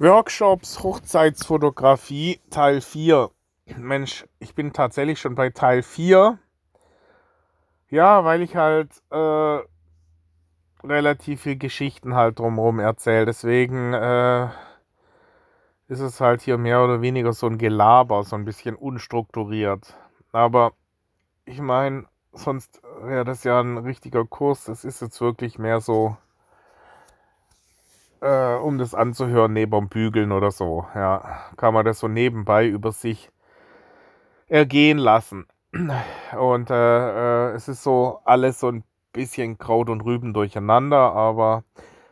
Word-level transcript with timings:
Workshops 0.00 0.82
Hochzeitsfotografie 0.82 2.40
Teil 2.48 2.80
4. 2.80 3.30
Mensch, 3.76 4.24
ich 4.38 4.54
bin 4.54 4.72
tatsächlich 4.72 5.20
schon 5.20 5.34
bei 5.34 5.50
Teil 5.50 5.82
4. 5.82 6.38
Ja, 7.90 8.24
weil 8.24 8.40
ich 8.40 8.56
halt 8.56 8.88
äh, 9.10 9.58
relativ 10.82 11.42
viel 11.42 11.56
Geschichten 11.56 12.14
halt 12.14 12.38
drumherum 12.38 12.78
erzähle. 12.78 13.26
Deswegen 13.26 13.92
äh, 13.92 14.46
ist 15.88 16.00
es 16.00 16.18
halt 16.18 16.40
hier 16.40 16.56
mehr 16.56 16.82
oder 16.82 17.02
weniger 17.02 17.34
so 17.34 17.46
ein 17.46 17.58
Gelaber, 17.58 18.24
so 18.24 18.36
ein 18.36 18.46
bisschen 18.46 18.76
unstrukturiert. 18.76 19.98
Aber 20.32 20.72
ich 21.44 21.60
meine, 21.60 22.06
sonst 22.32 22.80
wäre 23.02 23.26
das 23.26 23.44
ja 23.44 23.60
ein 23.60 23.76
richtiger 23.76 24.24
Kurs. 24.24 24.64
Das 24.64 24.86
ist 24.86 25.02
jetzt 25.02 25.20
wirklich 25.20 25.58
mehr 25.58 25.82
so 25.82 26.16
äh, 28.20 28.54
um 28.54 28.78
das 28.78 28.94
anzuhören 28.94 29.52
neben 29.52 29.72
dem 29.72 29.88
Bügeln 29.88 30.32
oder 30.32 30.50
so. 30.50 30.86
Ja, 30.94 31.40
kann 31.56 31.74
man 31.74 31.84
das 31.84 31.98
so 31.98 32.08
nebenbei 32.08 32.66
über 32.66 32.92
sich 32.92 33.30
ergehen 34.48 34.98
lassen. 34.98 35.46
Und 36.38 36.70
äh, 36.70 37.50
äh, 37.50 37.54
es 37.54 37.68
ist 37.68 37.82
so 37.82 38.20
alles 38.24 38.60
so 38.60 38.68
ein 38.68 38.84
bisschen 39.12 39.58
Kraut 39.58 39.88
und 39.88 40.02
Rüben 40.02 40.34
durcheinander, 40.34 41.12
aber 41.12 41.64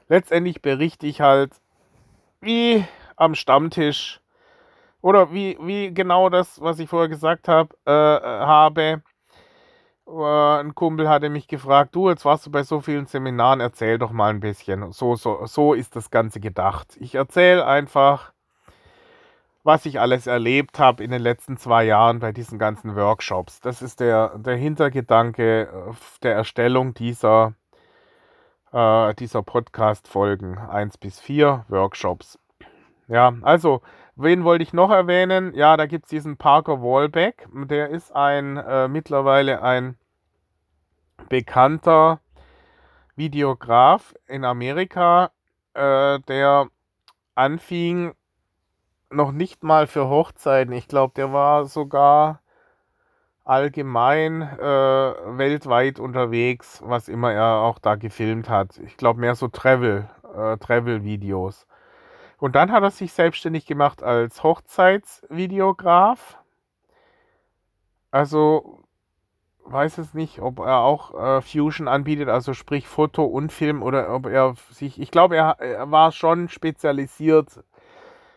letztendlich 0.08 0.62
berichte 0.62 1.06
ich 1.06 1.20
halt 1.20 1.52
wie 2.40 2.84
am 3.16 3.34
Stammtisch 3.34 4.20
oder 5.00 5.32
wie, 5.32 5.56
wie 5.60 5.92
genau 5.92 6.28
das, 6.28 6.60
was 6.60 6.78
ich 6.78 6.88
vorher 6.88 7.08
gesagt 7.08 7.48
hab, 7.48 7.74
äh, 7.84 7.90
habe, 7.90 8.82
äh, 8.82 8.98
ein 10.08 10.74
Kumpel 10.74 11.08
hatte 11.08 11.28
mich 11.28 11.48
gefragt, 11.48 11.94
du, 11.94 12.08
jetzt 12.08 12.24
warst 12.24 12.46
du 12.46 12.50
bei 12.50 12.62
so 12.62 12.80
vielen 12.80 13.06
Seminaren, 13.06 13.60
erzähl 13.60 13.98
doch 13.98 14.10
mal 14.10 14.30
ein 14.30 14.40
bisschen. 14.40 14.92
So, 14.92 15.16
so, 15.16 15.44
so 15.46 15.74
ist 15.74 15.96
das 15.96 16.10
Ganze 16.10 16.40
gedacht. 16.40 16.96
Ich 16.98 17.14
erzähle 17.14 17.66
einfach, 17.66 18.32
was 19.64 19.84
ich 19.84 20.00
alles 20.00 20.26
erlebt 20.26 20.78
habe 20.78 21.04
in 21.04 21.10
den 21.10 21.20
letzten 21.20 21.58
zwei 21.58 21.84
Jahren 21.84 22.20
bei 22.20 22.32
diesen 22.32 22.58
ganzen 22.58 22.96
Workshops. 22.96 23.60
Das 23.60 23.82
ist 23.82 24.00
der, 24.00 24.38
der 24.38 24.56
Hintergedanke 24.56 25.62
äh, 25.62 25.94
der 26.22 26.34
Erstellung 26.34 26.94
dieser, 26.94 27.52
äh, 28.72 29.14
dieser 29.14 29.42
Podcast-Folgen 29.42 30.56
1 30.56 30.96
bis 30.96 31.20
4 31.20 31.66
Workshops. 31.68 32.38
Ja, 33.08 33.34
also, 33.42 33.82
wen 34.18 34.44
wollte 34.44 34.62
ich 34.62 34.72
noch 34.72 34.90
erwähnen? 34.90 35.54
Ja, 35.54 35.76
da 35.76 35.86
gibt 35.86 36.04
es 36.04 36.10
diesen 36.10 36.36
Parker 36.36 36.82
Wallbeck. 36.82 37.48
Der 37.52 37.88
ist 37.90 38.14
ein 38.14 38.56
äh, 38.56 38.88
mittlerweile 38.88 39.62
ein 39.62 39.96
bekannter 41.28 42.20
Videograf 43.16 44.14
in 44.26 44.44
Amerika, 44.44 45.30
äh, 45.74 46.18
der 46.20 46.68
anfing 47.34 48.14
noch 49.10 49.32
nicht 49.32 49.62
mal 49.62 49.86
für 49.86 50.08
Hochzeiten. 50.08 50.72
Ich 50.72 50.88
glaube, 50.88 51.14
der 51.16 51.32
war 51.32 51.66
sogar 51.66 52.40
allgemein 53.44 54.42
äh, 54.42 54.58
weltweit 55.38 55.98
unterwegs, 56.00 56.82
was 56.84 57.08
immer 57.08 57.32
er 57.32 57.60
auch 57.62 57.78
da 57.78 57.94
gefilmt 57.94 58.50
hat. 58.50 58.78
Ich 58.78 58.96
glaube 58.96 59.20
mehr 59.20 59.34
so 59.34 59.48
Travel, 59.48 60.08
äh, 60.36 60.58
Travel-Videos. 60.58 61.67
Und 62.38 62.54
dann 62.54 62.72
hat 62.72 62.82
er 62.82 62.90
sich 62.90 63.12
selbstständig 63.12 63.66
gemacht 63.66 64.02
als 64.02 64.42
Hochzeitsvideograf. 64.42 66.38
Also 68.10 68.84
weiß 69.64 69.98
es 69.98 70.14
nicht, 70.14 70.40
ob 70.40 70.60
er 70.60 70.78
auch 70.78 71.14
äh, 71.14 71.42
Fusion 71.42 71.88
anbietet, 71.88 72.28
also 72.28 72.54
sprich 72.54 72.88
Foto 72.88 73.24
und 73.24 73.52
Film 73.52 73.82
oder 73.82 74.14
ob 74.14 74.26
er 74.26 74.54
sich, 74.70 75.00
ich 75.00 75.10
glaube, 75.10 75.36
er, 75.36 75.60
er 75.60 75.90
war 75.90 76.12
schon 76.12 76.48
spezialisiert 76.48 77.62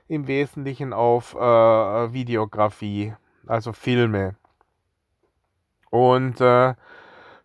im 0.07 0.27
Wesentlichen 0.27 0.91
auf 0.93 1.35
äh, 1.35 1.39
Videografie, 2.13 3.13
also 3.47 3.71
Filme. 3.71 4.35
Und 5.89 6.41
äh, 6.41 6.73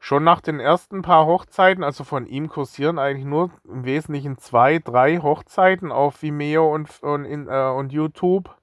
schon 0.07 0.23
nach 0.23 0.41
den 0.41 0.61
ersten 0.61 1.03
paar 1.03 1.27
Hochzeiten, 1.27 1.83
also 1.83 2.05
von 2.05 2.27
ihm 2.27 2.49
kursieren 2.49 3.01
eigentlich 3.01 3.27
nur 3.27 3.51
im 3.65 3.85
Wesentlichen 3.85 4.39
zwei, 4.39 4.79
drei 4.79 5.19
Hochzeiten 5.19 5.91
auf 5.91 6.23
Vimeo 6.23 6.73
und, 6.73 7.03
und, 7.03 7.25
in, 7.25 7.49
äh, 7.49 7.71
und 7.71 7.93
YouTube 7.93 8.55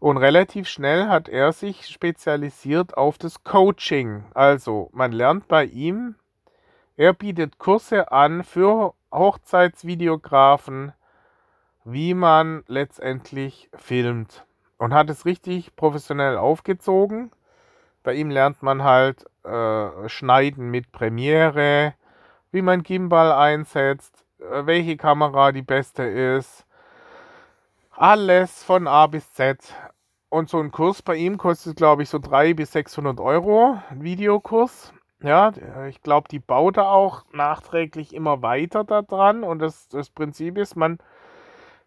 und 0.00 0.16
relativ 0.16 0.66
schnell 0.66 1.06
hat 1.06 1.28
er 1.28 1.52
sich 1.52 1.86
spezialisiert 1.86 2.96
auf 2.96 3.18
das 3.18 3.44
Coaching. 3.44 4.24
Also 4.34 4.90
man 4.92 5.12
lernt 5.12 5.46
bei 5.46 5.64
ihm, 5.64 6.16
er 6.96 7.12
bietet 7.12 7.58
Kurse 7.58 8.10
an 8.10 8.42
für 8.42 8.94
Hochzeitsvideografen, 9.12 10.92
wie 11.84 12.14
man 12.14 12.64
letztendlich 12.66 13.70
filmt. 13.76 14.44
Und 14.76 14.92
hat 14.92 15.08
es 15.08 15.24
richtig 15.24 15.76
professionell 15.76 16.36
aufgezogen. 16.36 17.30
Bei 18.02 18.14
ihm 18.14 18.28
lernt 18.28 18.60
man 18.60 18.82
halt 18.82 19.26
äh, 19.44 20.08
Schneiden 20.08 20.70
mit 20.70 20.92
Premiere, 20.92 21.94
wie 22.50 22.62
man 22.62 22.82
Gimbal 22.82 23.32
einsetzt, 23.32 24.24
äh, 24.38 24.66
welche 24.66 24.96
Kamera 24.96 25.52
die 25.52 25.62
beste 25.62 26.04
ist. 26.04 26.66
Alles 27.90 28.62
von 28.62 28.86
A 28.86 29.06
bis 29.06 29.32
Z. 29.32 29.58
Und 30.28 30.48
so 30.48 30.58
ein 30.58 30.70
Kurs 30.72 31.02
bei 31.02 31.16
ihm 31.16 31.36
kostet, 31.36 31.76
glaube 31.76 32.02
ich, 32.02 32.08
so 32.08 32.18
300 32.18 32.56
bis 32.56 32.72
600 32.72 33.20
Euro, 33.20 33.78
ein 33.90 34.02
Videokurs. 34.02 34.94
Ja, 35.22 35.52
ich 35.88 36.02
glaube, 36.02 36.28
die 36.28 36.40
baut 36.40 36.78
er 36.78 36.90
auch 36.90 37.24
nachträglich 37.32 38.14
immer 38.14 38.42
weiter 38.42 38.82
daran. 38.82 39.44
Und 39.44 39.60
das, 39.60 39.88
das 39.88 40.10
Prinzip 40.10 40.58
ist, 40.58 40.74
man 40.74 40.98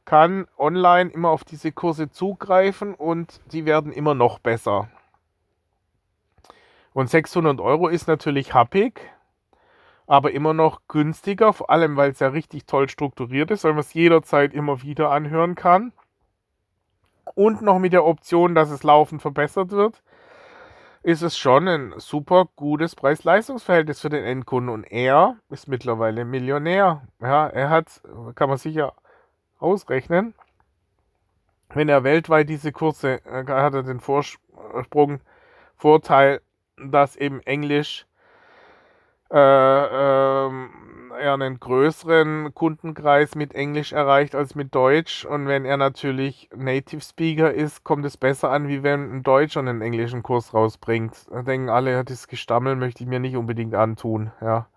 kann 0.05 0.47
online 0.57 1.09
immer 1.09 1.29
auf 1.29 1.43
diese 1.43 1.71
Kurse 1.71 2.09
zugreifen 2.09 2.93
und 2.93 3.41
die 3.51 3.65
werden 3.65 3.91
immer 3.91 4.13
noch 4.13 4.39
besser. 4.39 4.87
Und 6.95 7.09
600 7.09 7.59
Euro 7.59 7.89
ist 7.89 8.07
natürlich 8.07 8.53
happig, 8.53 9.01
aber 10.07 10.31
immer 10.31 10.53
noch 10.53 10.79
günstiger, 10.87 11.51
vor 11.51 11.69
allem 11.69 11.97
weil 11.97 12.11
es 12.11 12.19
ja 12.19 12.29
richtig 12.29 12.67
toll 12.67 12.87
strukturiert 12.87 13.51
ist, 13.51 13.65
weil 13.65 13.73
man 13.73 13.81
es 13.81 13.93
jederzeit 13.93 14.53
immer 14.53 14.81
wieder 14.81 15.11
anhören 15.11 15.55
kann 15.55 15.91
und 17.33 17.61
noch 17.61 17.79
mit 17.79 17.91
der 17.91 18.05
Option, 18.05 18.55
dass 18.55 18.69
es 18.69 18.83
laufend 18.83 19.21
verbessert 19.21 19.71
wird, 19.71 20.03
ist 21.03 21.21
es 21.21 21.37
schon 21.37 21.67
ein 21.67 21.93
super 21.97 22.47
gutes 22.55 22.95
Preis-Leistungs-Verhältnis 22.95 23.99
für 23.99 24.07
den 24.07 24.23
Endkunden. 24.23 24.73
Und 24.73 24.85
er 24.85 25.35
ist 25.49 25.67
mittlerweile 25.67 26.23
Millionär. 26.23 27.01
Ja, 27.19 27.47
er 27.47 27.69
hat, 27.69 28.01
kann 28.35 28.47
man 28.47 28.57
sicher 28.57 28.93
ausrechnen, 29.59 30.33
wenn 31.73 31.89
er 31.89 32.05
weltweit 32.05 32.47
diese 32.47 32.71
Kurse, 32.71 33.19
äh, 33.25 33.45
hat 33.47 33.73
er 33.73 33.83
den 33.83 33.99
Vorsprung, 33.99 35.19
Vorteil, 35.75 36.39
dass 36.77 37.15
eben 37.15 37.41
Englisch 37.41 38.05
äh, 39.31 39.37
ähm, 39.37 40.69
er 41.19 41.33
einen 41.33 41.59
größeren 41.59 42.53
Kundenkreis 42.53 43.35
mit 43.35 43.55
Englisch 43.55 43.93
erreicht 43.93 44.35
als 44.35 44.55
mit 44.55 44.75
Deutsch. 44.75 45.25
Und 45.25 45.47
wenn 45.47 45.65
er 45.65 45.77
natürlich 45.77 46.49
Native 46.55 47.01
Speaker 47.01 47.53
ist, 47.53 47.83
kommt 47.83 48.05
es 48.05 48.17
besser 48.17 48.51
an, 48.51 48.67
wie 48.67 48.83
wenn 48.83 49.17
ein 49.17 49.23
Deutscher 49.23 49.61
einen 49.61 49.81
englischen 49.81 50.23
Kurs 50.23 50.53
rausbringt. 50.53 51.27
Da 51.31 51.41
denken 51.41 51.69
alle, 51.69 52.03
das 52.03 52.27
Gestammel 52.27 52.75
möchte 52.75 53.03
ich 53.03 53.09
mir 53.09 53.19
nicht 53.19 53.35
unbedingt 53.35 53.75
antun. 53.75 54.31
Ja. 54.41 54.67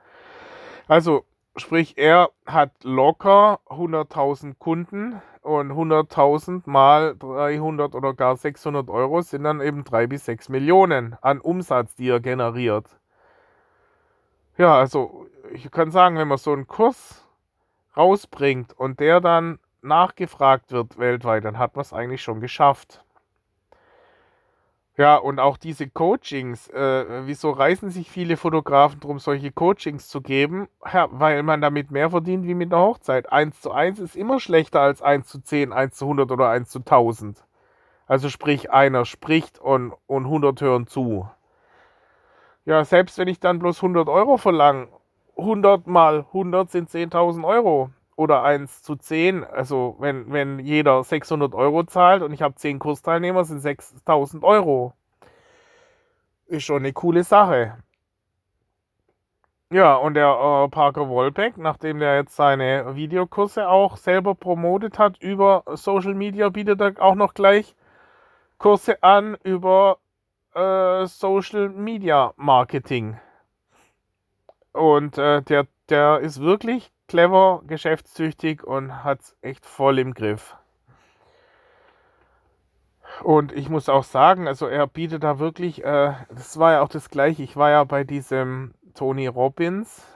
Also, 0.87 1.25
sprich, 1.61 1.97
er 1.97 2.31
hat 2.47 2.73
locker 2.83 3.61
100.000 3.67 4.55
Kunden 4.59 5.21
und 5.43 5.73
100.000 5.73 6.63
mal 6.67 7.17
300 7.19 7.95
oder 7.95 8.15
gar 8.15 8.37
600 8.37 8.89
Euro 8.91 9.23
sind 9.23 9.45
dann 9.45 9.61
eben 9.61 9.85
3 9.85 10.07
bis 10.07 10.25
6 10.27 10.49
Millionen 10.49 11.17
an 11.21 11.41
Umsatz, 11.41 11.95
die 11.95 12.09
er 12.09 12.21
generiert. 12.21 12.87
Ja, 14.59 14.77
also 14.77 15.27
ich 15.53 15.71
kann 15.71 15.91
sagen, 15.91 16.17
wenn 16.19 16.29
man 16.29 16.39
so 16.39 16.53
einen 16.53 16.67
Kurs 16.67 17.25
rausbringt 17.97 18.73
und 18.73 19.01
der 19.01 19.21
dann 19.21 19.59
nachgefragt 19.83 20.73
wird 20.73 20.99
weltweit, 20.99 21.45
dann 21.45 21.59
hat 21.59 21.77
man 21.77 21.83
es 21.83 21.93
eigentlich 21.93 22.23
schon 22.23 22.41
geschafft. 22.41 23.05
Ja, 24.99 25.15
und 25.15 25.39
auch 25.39 25.57
diese 25.59 25.89
Coachings, 25.89 26.67
äh, 26.71 27.25
wieso 27.25 27.53
reißen 27.53 27.89
sich 27.89 28.11
viele 28.11 28.37
Fotografen 28.37 28.99
darum, 28.99 29.21
solche 29.21 29.53
Coachings 29.53 30.09
zu 30.09 30.21
geben? 30.21 30.69
Ja, 30.93 31.07
weil 31.13 31.45
man 31.45 31.61
damit 31.61 31.93
mehr 31.93 32.11
verdient 32.11 32.45
wie 32.45 32.55
mit 32.55 32.73
einer 32.73 32.83
Hochzeit. 32.83 33.31
1 33.31 33.61
zu 33.61 33.71
1 33.71 34.01
ist 34.01 34.17
immer 34.17 34.41
schlechter 34.41 34.81
als 34.81 35.01
1 35.01 35.29
zu 35.29 35.41
10, 35.41 35.73
1 35.73 35.95
zu 35.95 36.07
100 36.07 36.33
oder 36.33 36.49
1 36.49 36.69
zu 36.69 36.81
1000. 36.81 37.45
Also 38.09 38.29
sprich, 38.29 38.73
einer 38.73 39.05
spricht 39.05 39.61
und, 39.61 39.93
und 40.09 40.25
100 40.25 40.61
hören 40.63 40.89
zu. 40.89 41.31
Ja, 42.65 42.85
selbst 42.85 43.19
wenn 43.19 43.29
ich 43.29 43.39
dann 43.39 43.61
bloß 43.61 43.79
100 43.79 44.09
Euro 44.09 44.37
verlange 44.37 44.89
100 45.37 45.87
mal 45.87 46.27
100 46.33 46.71
sind 46.73 46.91
10.000 46.91 47.47
Euro 47.47 47.91
oder 48.19 48.43
1 48.43 48.83
zu 48.83 48.97
10. 48.97 49.45
Also 49.45 49.97
wenn, 50.01 50.33
wenn 50.33 50.59
jeder 50.59 51.05
600 51.05 51.55
Euro 51.55 51.85
zahlt 51.85 52.23
und 52.23 52.33
ich 52.33 52.43
habe 52.43 52.57
10 52.57 52.81
Kursteilnehmer, 52.81 53.45
sind 53.45 53.63
6.000 53.63 54.43
Euro. 54.43 54.93
Ist 56.47 56.65
schon 56.65 56.79
eine 56.79 56.93
coole 56.93 57.23
Sache. 57.23 57.79
Ja, 59.71 59.95
und 59.97 60.15
der 60.15 60.65
äh, 60.65 60.69
Parker 60.69 61.09
Wolbeck, 61.09 61.59
nachdem 61.59 62.01
der 62.01 62.17
jetzt 62.17 62.35
seine 62.35 62.97
Videokurse 62.97 63.69
auch 63.69 63.97
selber 63.97 64.35
promotet 64.35 64.99
hat 64.99 65.19
über 65.19 65.63
Social 65.75 66.15
Media, 66.15 66.49
bietet 66.49 66.81
er 66.81 66.95
auch 67.01 67.15
noch 67.15 67.35
gleich 67.35 67.77
Kurse 68.59 69.01
an 69.03 69.37
über 69.45 69.99
äh, 70.55 71.07
Social 71.07 71.69
Media 71.69 72.33
Marketing. 72.37 73.19
Und 74.73 75.19
äh, 75.19 75.43
der, 75.43 75.69
der 75.89 76.21
ist 76.21 76.41
wirklich 76.41 76.91
clever, 77.09 77.63
geschäftstüchtig 77.67 78.63
und 78.63 79.03
hat 79.03 79.21
es 79.21 79.37
echt 79.43 79.67
voll 79.67 79.99
im 79.99 80.15
Griff. 80.15 80.57
Und 83.23 83.53
ich 83.53 83.69
muss 83.69 83.89
auch 83.89 84.05
sagen, 84.05 84.47
also 84.47 84.67
er 84.67 84.87
bietet 84.87 85.25
da 85.25 85.39
wirklich, 85.39 85.85
äh, 85.85 86.13
das 86.31 86.59
war 86.59 86.73
ja 86.73 86.83
auch 86.83 86.89
das 86.89 87.11
gleiche. 87.11 87.43
Ich 87.43 87.57
war 87.57 87.71
ja 87.71 87.83
bei 87.85 88.05
diesem 88.05 88.75
Tony 88.95 89.27
Robbins, 89.27 90.07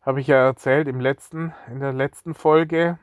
habe 0.00 0.20
ich 0.20 0.26
ja 0.28 0.36
erzählt 0.36 0.88
im 0.88 1.00
letzten, 1.00 1.52
in 1.70 1.80
der 1.80 1.92
letzten 1.92 2.34
Folge. 2.34 2.98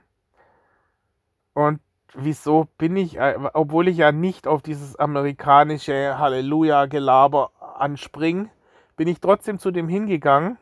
Und 1.53 1.81
wieso 2.13 2.67
bin 2.77 2.95
ich, 2.95 3.17
äh, 3.17 3.37
obwohl 3.53 3.87
ich 3.87 3.97
ja 3.97 4.11
nicht 4.11 4.47
auf 4.47 4.61
dieses 4.61 4.95
amerikanische 4.95 6.17
Halleluja-Gelaber 6.17 7.51
anspringe, 7.77 8.49
bin 8.95 9.07
ich 9.07 9.19
trotzdem 9.19 9.59
zu 9.59 9.71
dem 9.71 9.87
hingegangen. 9.87 10.57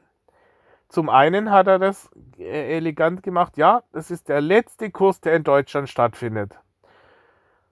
Zum 0.89 1.09
einen 1.09 1.51
hat 1.51 1.67
er 1.67 1.79
das 1.79 2.09
äh, 2.37 2.75
elegant 2.75 3.23
gemacht, 3.23 3.57
ja, 3.57 3.83
das 3.93 4.11
ist 4.11 4.27
der 4.27 4.41
letzte 4.41 4.91
Kurs, 4.91 5.21
der 5.21 5.35
in 5.35 5.43
Deutschland 5.43 5.87
stattfindet. 5.87 6.55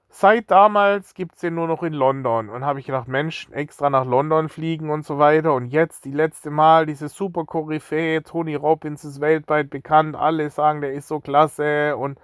Seit 0.09 0.49
damals 0.49 1.13
gibt 1.13 1.35
es 1.35 1.41
den 1.41 1.55
nur 1.55 1.67
noch 1.67 1.83
in 1.83 1.93
London. 1.93 2.49
Und 2.49 2.63
habe 2.63 2.79
ich 2.79 2.85
gedacht, 2.85 3.07
Mensch, 3.07 3.49
extra 3.51 3.89
nach 3.89 4.05
London 4.05 4.49
fliegen 4.49 4.89
und 4.89 5.05
so 5.05 5.19
weiter. 5.19 5.53
Und 5.53 5.65
jetzt, 5.65 6.05
die 6.05 6.11
letzte 6.11 6.49
Mal, 6.49 6.85
diese 6.85 7.09
super 7.09 7.45
Koryphäe, 7.45 8.23
Tony 8.23 8.55
Robbins 8.55 9.03
ist 9.03 9.19
weltweit 9.19 9.69
bekannt. 9.69 10.15
Alle 10.15 10.49
sagen, 10.49 10.81
der 10.81 10.93
ist 10.93 11.07
so 11.07 11.19
klasse. 11.19 11.97
Und 11.97 12.19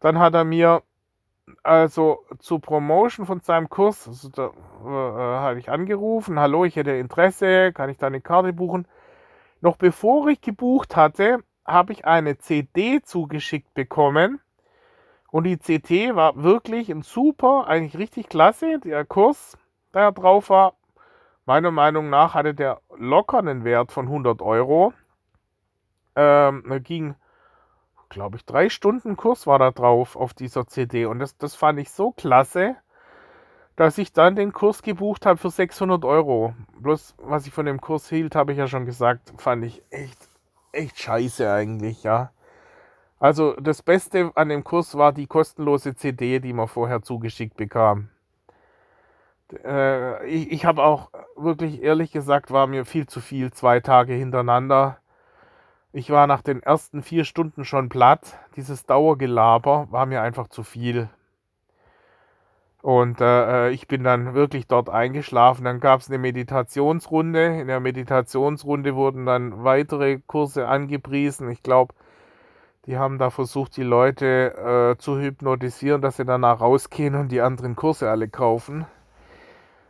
dann 0.00 0.18
hat 0.18 0.34
er 0.34 0.44
mir 0.44 0.82
also 1.62 2.24
zur 2.38 2.60
Promotion 2.60 3.26
von 3.26 3.40
seinem 3.40 3.68
Kurs, 3.68 4.08
also 4.08 4.28
da 4.28 4.46
äh, 4.46 5.40
hatte 5.40 5.58
ich 5.58 5.70
angerufen, 5.70 6.40
hallo, 6.40 6.64
ich 6.64 6.76
hätte 6.76 6.90
Interesse, 6.92 7.72
kann 7.72 7.88
ich 7.88 7.98
da 7.98 8.08
eine 8.08 8.20
Karte 8.20 8.52
buchen? 8.52 8.86
Noch 9.66 9.78
bevor 9.78 10.28
ich 10.28 10.40
gebucht 10.40 10.94
hatte, 10.94 11.40
habe 11.64 11.92
ich 11.92 12.04
eine 12.04 12.38
CD 12.38 13.02
zugeschickt 13.02 13.74
bekommen 13.74 14.38
und 15.32 15.42
die 15.42 15.56
CT 15.56 16.14
war 16.14 16.40
wirklich 16.40 16.88
ein 16.88 17.02
super, 17.02 17.66
eigentlich 17.66 17.98
richtig 17.98 18.28
klasse. 18.28 18.78
Der 18.78 19.04
Kurs, 19.04 19.58
der 19.92 20.12
drauf 20.12 20.50
war, 20.50 20.74
meiner 21.46 21.72
Meinung 21.72 22.10
nach 22.10 22.34
hatte 22.34 22.54
der 22.54 22.80
locker 22.96 23.38
einen 23.38 23.64
Wert 23.64 23.90
von 23.90 24.06
100 24.06 24.40
Euro. 24.40 24.92
Ähm, 26.14 26.62
da 26.68 26.78
ging 26.78 27.16
glaube 28.08 28.36
ich, 28.36 28.44
drei 28.44 28.68
Stunden 28.68 29.16
Kurs 29.16 29.48
war 29.48 29.58
da 29.58 29.72
drauf 29.72 30.14
auf 30.14 30.32
dieser 30.32 30.68
CD. 30.68 31.06
Und 31.06 31.18
das, 31.18 31.38
das 31.38 31.56
fand 31.56 31.80
ich 31.80 31.90
so 31.90 32.12
klasse, 32.12 32.76
dass 33.76 33.98
ich 33.98 34.12
dann 34.12 34.36
den 34.36 34.52
Kurs 34.52 34.82
gebucht 34.82 35.26
habe 35.26 35.38
für 35.38 35.50
600 35.50 36.04
Euro. 36.04 36.54
Bloß, 36.80 37.14
was 37.18 37.46
ich 37.46 37.52
von 37.52 37.66
dem 37.66 37.80
Kurs 37.80 38.08
hielt, 38.08 38.34
habe 38.34 38.52
ich 38.52 38.58
ja 38.58 38.66
schon 38.66 38.86
gesagt, 38.86 39.32
fand 39.36 39.64
ich 39.64 39.82
echt, 39.90 40.28
echt 40.72 40.98
scheiße 40.98 41.50
eigentlich, 41.50 42.02
ja. 42.02 42.32
Also 43.18 43.54
das 43.54 43.82
Beste 43.82 44.30
an 44.34 44.48
dem 44.48 44.64
Kurs 44.64 44.96
war 44.96 45.12
die 45.12 45.26
kostenlose 45.26 45.94
CD, 45.94 46.40
die 46.40 46.52
man 46.52 46.68
vorher 46.68 47.02
zugeschickt 47.02 47.56
bekam. 47.56 48.10
Äh, 49.64 50.26
ich 50.26 50.50
ich 50.52 50.64
habe 50.64 50.82
auch 50.82 51.10
wirklich 51.36 51.82
ehrlich 51.82 52.12
gesagt, 52.12 52.50
war 52.50 52.66
mir 52.66 52.84
viel 52.84 53.06
zu 53.06 53.20
viel, 53.20 53.52
zwei 53.52 53.80
Tage 53.80 54.12
hintereinander. 54.14 54.98
Ich 55.92 56.10
war 56.10 56.26
nach 56.26 56.42
den 56.42 56.62
ersten 56.62 57.02
vier 57.02 57.24
Stunden 57.24 57.64
schon 57.64 57.88
platt. 57.88 58.38
Dieses 58.56 58.84
Dauergelaber 58.86 59.88
war 59.90 60.06
mir 60.06 60.20
einfach 60.22 60.48
zu 60.48 60.62
viel. 60.62 61.08
Und 62.86 63.20
äh, 63.20 63.66
äh 63.66 63.70
ich 63.72 63.88
bin 63.88 64.04
dann 64.04 64.34
wirklich 64.34 64.68
dort 64.68 64.90
eingeschlafen. 64.90 65.64
Dann 65.64 65.80
gab 65.80 65.98
es 65.98 66.08
eine 66.08 66.18
Meditationsrunde. 66.18 67.58
In 67.58 67.66
der 67.66 67.80
Meditationsrunde 67.80 68.94
wurden 68.94 69.26
dann 69.26 69.64
weitere 69.64 70.20
Kurse 70.24 70.68
angepriesen. 70.68 71.50
Ich 71.50 71.64
glaube, 71.64 71.94
die 72.86 72.96
haben 72.96 73.18
da 73.18 73.30
versucht, 73.30 73.76
die 73.76 73.82
Leute 73.82 74.94
äh, 74.94 75.02
zu 75.02 75.18
hypnotisieren, 75.18 76.00
dass 76.00 76.18
sie 76.18 76.24
danach 76.24 76.60
rausgehen 76.60 77.16
und 77.16 77.32
die 77.32 77.40
anderen 77.40 77.74
Kurse 77.74 78.08
alle 78.08 78.28
kaufen. 78.28 78.86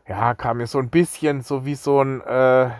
Ja, 0.09 0.33
kam 0.33 0.57
mir 0.57 0.67
so 0.67 0.79
ein 0.79 0.89
bisschen 0.89 1.43
so 1.43 1.67
wie 1.67 1.75
so 1.75 2.01
ein... 2.01 2.23
Äh, 2.23 2.71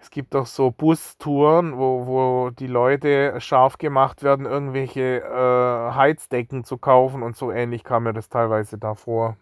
es 0.00 0.10
gibt 0.10 0.34
auch 0.34 0.46
so 0.46 0.70
Bustouren, 0.70 1.76
wo, 1.76 2.06
wo 2.06 2.50
die 2.50 2.66
Leute 2.66 3.38
scharf 3.40 3.76
gemacht 3.76 4.22
werden, 4.22 4.46
irgendwelche 4.46 5.18
äh, 5.20 5.94
Heizdecken 5.94 6.64
zu 6.64 6.78
kaufen 6.78 7.22
und 7.22 7.36
so 7.36 7.52
ähnlich 7.52 7.84
kam 7.84 8.04
mir 8.04 8.14
das 8.14 8.28
teilweise 8.30 8.78
davor. 8.78 9.36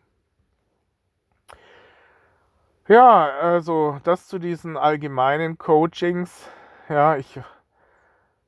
Ja, 2.88 3.28
also 3.40 4.00
das 4.02 4.26
zu 4.26 4.38
diesen 4.38 4.76
allgemeinen 4.76 5.58
Coachings. 5.58 6.48
Ja, 6.88 7.16
ich 7.16 7.38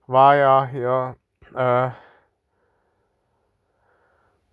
war 0.06 0.34
ja 0.34 0.66
hier 0.66 1.16
äh, 1.54 1.90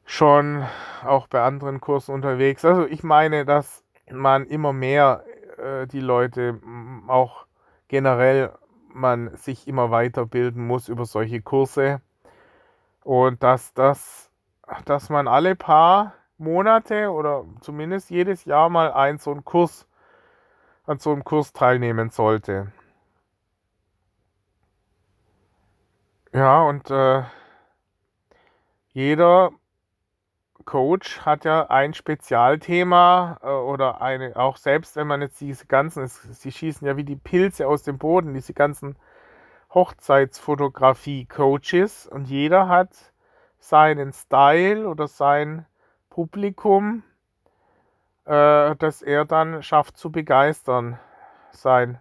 schon 0.06 0.63
auch 1.03 1.27
bei 1.27 1.42
anderen 1.42 1.81
Kursen 1.81 2.13
unterwegs. 2.13 2.63
Also 2.65 2.86
ich 2.86 3.01
meine, 3.01 3.45
dass 3.45 3.83
man 4.12 4.45
immer 4.45 4.74
mehr 4.74 5.24
äh, 5.57 5.88
die 5.88 6.01
Leute 6.01 6.60
auch 7.07 7.46
generell 7.88 8.51
man 8.94 9.36
sich 9.36 9.68
immer 9.68 9.92
weiterbilden 9.92 10.66
muss 10.66 10.89
über 10.89 11.06
solche 11.06 11.42
Kurse 11.42 12.01
und 13.04 13.44
dass 13.44 13.74
das, 13.74 14.31
dass 14.86 15.10
man 15.10 15.28
alle 15.28 15.56
paar 15.56 16.13
Monate 16.38 17.12
oder 17.12 17.45
zumindest 17.62 18.10
jedes 18.10 18.45
Jahr 18.45 18.69
mal 18.69 18.92
einen 18.94 19.18
so 19.18 19.31
einen 19.31 19.45
Kurs 19.45 19.88
an 20.86 21.00
so 21.00 21.12
einem 21.12 21.24
Kurs 21.24 21.54
teilnehmen 21.54 22.10
sollte. 22.10 22.72
Ja, 26.34 26.63
und 26.63 26.89
äh, 26.92 27.24
jeder 28.94 29.51
Coach 30.65 31.21
hat 31.21 31.45
ja 31.45 31.69
ein 31.69 31.94
Spezialthema 31.94 33.39
äh, 33.42 33.48
oder 33.48 34.01
eine, 34.01 34.36
auch 34.36 34.57
selbst 34.57 34.95
wenn 34.95 35.07
man 35.07 35.21
jetzt 35.21 35.39
diese 35.39 35.65
ganzen, 35.65 36.07
sie 36.07 36.51
schießen 36.51 36.86
ja 36.86 36.98
wie 36.98 37.04
die 37.04 37.15
Pilze 37.15 37.68
aus 37.68 37.83
dem 37.83 37.98
Boden, 37.98 38.33
diese 38.33 38.54
ganzen 38.54 38.98
Hochzeitsfotografie-Coaches. 39.74 42.07
Und 42.07 42.25
jeder 42.25 42.68
hat 42.68 42.89
seinen 43.60 44.13
Style 44.13 44.88
oder 44.88 45.08
sein 45.08 45.65
Publikum, 46.10 47.03
äh, 48.25 48.75
das 48.75 49.01
er 49.01 49.25
dann 49.25 49.63
schafft 49.63 49.98
zu 49.98 50.12
begeistern, 50.12 51.00
sein 51.51 52.00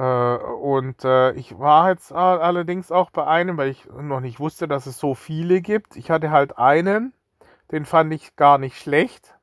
und 0.00 1.04
äh, 1.04 1.32
ich 1.32 1.58
war 1.58 1.90
jetzt 1.90 2.12
allerdings 2.12 2.90
auch 2.90 3.10
bei 3.10 3.26
einem, 3.26 3.56
weil 3.56 3.68
ich 3.68 3.86
noch 3.86 4.20
nicht 4.20 4.40
wusste, 4.40 4.68
dass 4.68 4.86
es 4.86 4.98
so 4.98 5.14
viele 5.14 5.60
gibt. 5.60 5.96
Ich 5.96 6.10
hatte 6.10 6.30
halt 6.30 6.58
einen, 6.58 7.12
den 7.70 7.84
fand 7.84 8.12
ich 8.12 8.36
gar 8.36 8.58
nicht 8.58 8.78
schlecht 8.78 9.34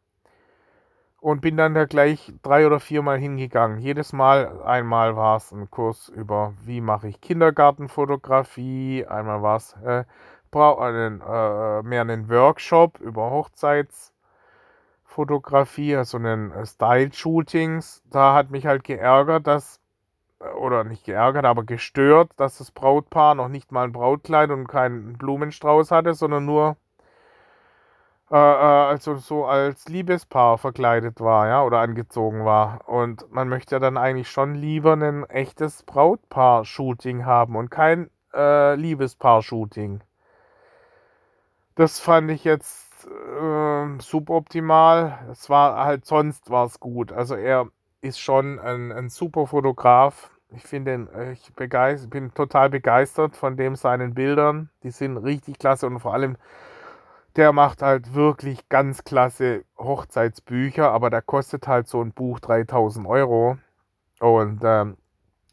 und 1.22 1.40
bin 1.42 1.56
dann 1.56 1.74
da 1.76 1.86
gleich 1.86 2.34
drei 2.42 2.66
oder 2.66 2.80
viermal 2.80 3.20
hingegangen. 3.20 3.78
Jedes 3.80 4.12
Mal, 4.12 4.64
einmal 4.64 5.16
war 5.16 5.38
es 5.38 5.52
ein 5.52 5.70
Kurs 5.70 6.10
über, 6.10 6.56
wie 6.64 6.82
mache 6.82 7.08
ich 7.08 7.22
Kindergartenfotografie, 7.22 9.06
einmal 9.06 9.44
war 9.44 9.58
es 9.58 9.76
äh, 9.84 10.04
einen, 10.54 11.22
äh, 11.22 11.84
mehr 11.84 12.02
einen 12.02 12.28
Workshop 12.30 13.00
über 13.00 13.32
Hochzeitsfotografie, 13.32 15.96
also 15.96 16.18
einen 16.18 16.52
äh, 16.52 16.66
Style-Shootings. 16.66 18.04
Da 18.10 18.34
hat 18.34 18.50
mich 18.50 18.66
halt 18.66 18.84
geärgert, 18.84 19.48
dass 19.48 19.80
oder 20.60 20.84
nicht 20.84 21.06
geärgert, 21.06 21.46
aber 21.46 21.64
gestört, 21.64 22.32
dass 22.38 22.58
das 22.58 22.72
Brautpaar 22.72 23.36
noch 23.36 23.48
nicht 23.48 23.72
mal 23.72 23.86
ein 23.86 23.92
Brautkleid 23.92 24.50
und 24.52 24.68
keinen 24.68 25.14
Blumenstrauß 25.14 25.92
hatte, 25.92 26.14
sondern 26.14 26.46
nur 26.46 26.78
äh, 28.32 28.36
äh, 28.36 28.38
also 28.38 29.16
so 29.18 29.46
als 29.46 29.88
Liebespaar 29.90 30.58
verkleidet 30.58 31.20
war, 31.20 31.48
ja, 31.48 31.64
oder 31.64 31.80
angezogen 31.80 32.46
war. 32.46 32.88
Und 32.88 33.30
man 33.32 33.50
möchte 33.50 33.76
ja 33.76 33.80
dann 33.80 33.98
eigentlich 33.98 34.30
schon 34.32 34.56
lieber 34.56 34.94
ein 34.94 35.26
echtes 35.30 35.84
Brautpaar-Shooting 35.84 37.26
haben 37.26 37.56
und 37.58 37.70
kein 37.70 38.10
äh, 38.34 38.76
Liebespaar-Shooting. 38.76 40.02
Das 41.76 42.00
fand 42.00 42.32
ich 42.32 42.44
jetzt 42.46 43.06
äh, 43.06 44.00
suboptimal. 44.00 45.20
Es 45.32 45.50
war 45.50 45.84
halt 45.84 46.06
sonst 46.06 46.50
war 46.50 46.66
es 46.66 46.80
gut. 46.80 47.12
Also 47.12 47.36
er 47.36 47.68
ist 48.02 48.20
schon 48.20 48.60
ein, 48.60 48.92
ein 48.92 49.10
super 49.10 49.48
Fotograf. 49.48 50.32
Ich 50.50 50.64
finde 50.64 51.08
äh, 51.16 51.34
ich 51.34 52.10
bin 52.10 52.34
total 52.34 52.70
begeistert 52.70 53.36
von 53.36 53.56
dem 53.58 53.76
seinen 53.76 54.14
Bildern. 54.14 54.70
Die 54.84 54.92
sind 54.92 55.18
richtig 55.18 55.60
klasse 55.60 55.88
und 55.88 56.00
vor 56.00 56.14
allem 56.14 56.38
der 57.38 57.54
macht 57.54 57.82
halt 57.82 58.14
wirklich 58.14 58.68
ganz 58.68 59.04
klasse 59.06 59.64
Hochzeitsbücher, 59.78 60.92
aber 60.92 61.10
da 61.10 61.22
kostet 61.22 61.68
halt 61.68 61.88
so 61.88 62.02
ein 62.02 62.12
Buch 62.12 62.40
3000 62.42 63.08
Euro. 63.08 63.58
Und 64.20 64.62
ähm, 64.64 64.98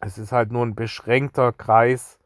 es 0.01 0.19
ist 0.19 0.33
halt 0.33 0.51
nur 0.51 0.67
ein 0.67 0.75
beschränkter 0.75 1.53
Kreis 1.53 2.19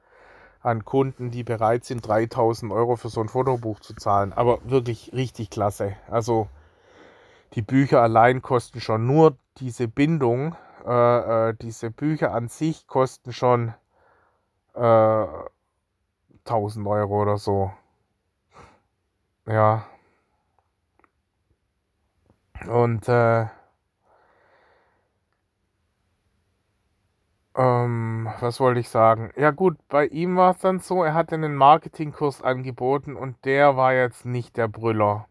an 0.63 0.85
Kunden, 0.85 1.31
die 1.31 1.45
bereit 1.45 1.85
sind, 1.85 2.07
3000 2.07 2.73
Euro 2.73 2.97
für 2.97 3.09
so 3.09 3.21
ein 3.21 3.29
Fotobuch 3.29 3.81
zu 3.81 3.95
zahlen. 3.95 4.33
Aber 4.33 4.59
wirklich 4.65 5.13
richtig 5.13 5.51
klasse. 5.51 5.97
Also 6.11 6.49
die 7.55 7.63
Bücher 7.63 8.01
allein 8.01 8.41
kosten 8.41 8.81
schon 8.81 9.07
nur 9.07 9.37
diese 9.59 9.89
Bindung, 9.89 10.57
äh, 10.87 11.51
äh, 11.51 11.55
diese 11.61 11.91
Bücher 11.91 12.33
an 12.33 12.49
sich 12.49 12.87
kosten 12.87 13.33
schon 13.33 13.75
äh, 14.75 15.27
1000 16.45 16.87
Euro 16.87 17.23
oder 17.23 17.39
so. 17.39 17.73
Ja. 19.47 19.87
Und 22.67 23.09
äh, 23.09 23.47
ähm, 27.57 28.29
was 28.41 28.61
wollte 28.61 28.81
ich 28.81 28.89
sagen? 28.89 29.33
Ja 29.37 29.51
gut, 29.51 29.77
bei 29.89 30.07
ihm 30.07 30.37
war 30.37 30.53
es 30.53 30.59
dann 30.59 30.81
so, 30.81 31.03
er 31.03 31.15
hat 31.15 31.33
einen 31.33 31.55
Marketingkurs 31.55 32.43
angeboten 32.43 33.17
und 33.17 33.45
der 33.45 33.77
war 33.77 33.95
jetzt 33.95 34.25
nicht 34.27 34.57
der 34.57 34.69
Brüller. 34.69 35.27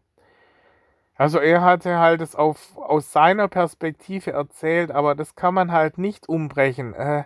Also 1.22 1.38
er 1.38 1.62
hatte 1.62 2.00
halt 2.00 2.20
es 2.20 2.34
auf, 2.34 2.76
aus 2.76 3.12
seiner 3.12 3.46
Perspektive 3.46 4.32
erzählt, 4.32 4.90
aber 4.90 5.14
das 5.14 5.36
kann 5.36 5.54
man 5.54 5.70
halt 5.70 5.96
nicht 5.96 6.28
umbrechen. 6.28 6.94
Äh, 6.94 7.22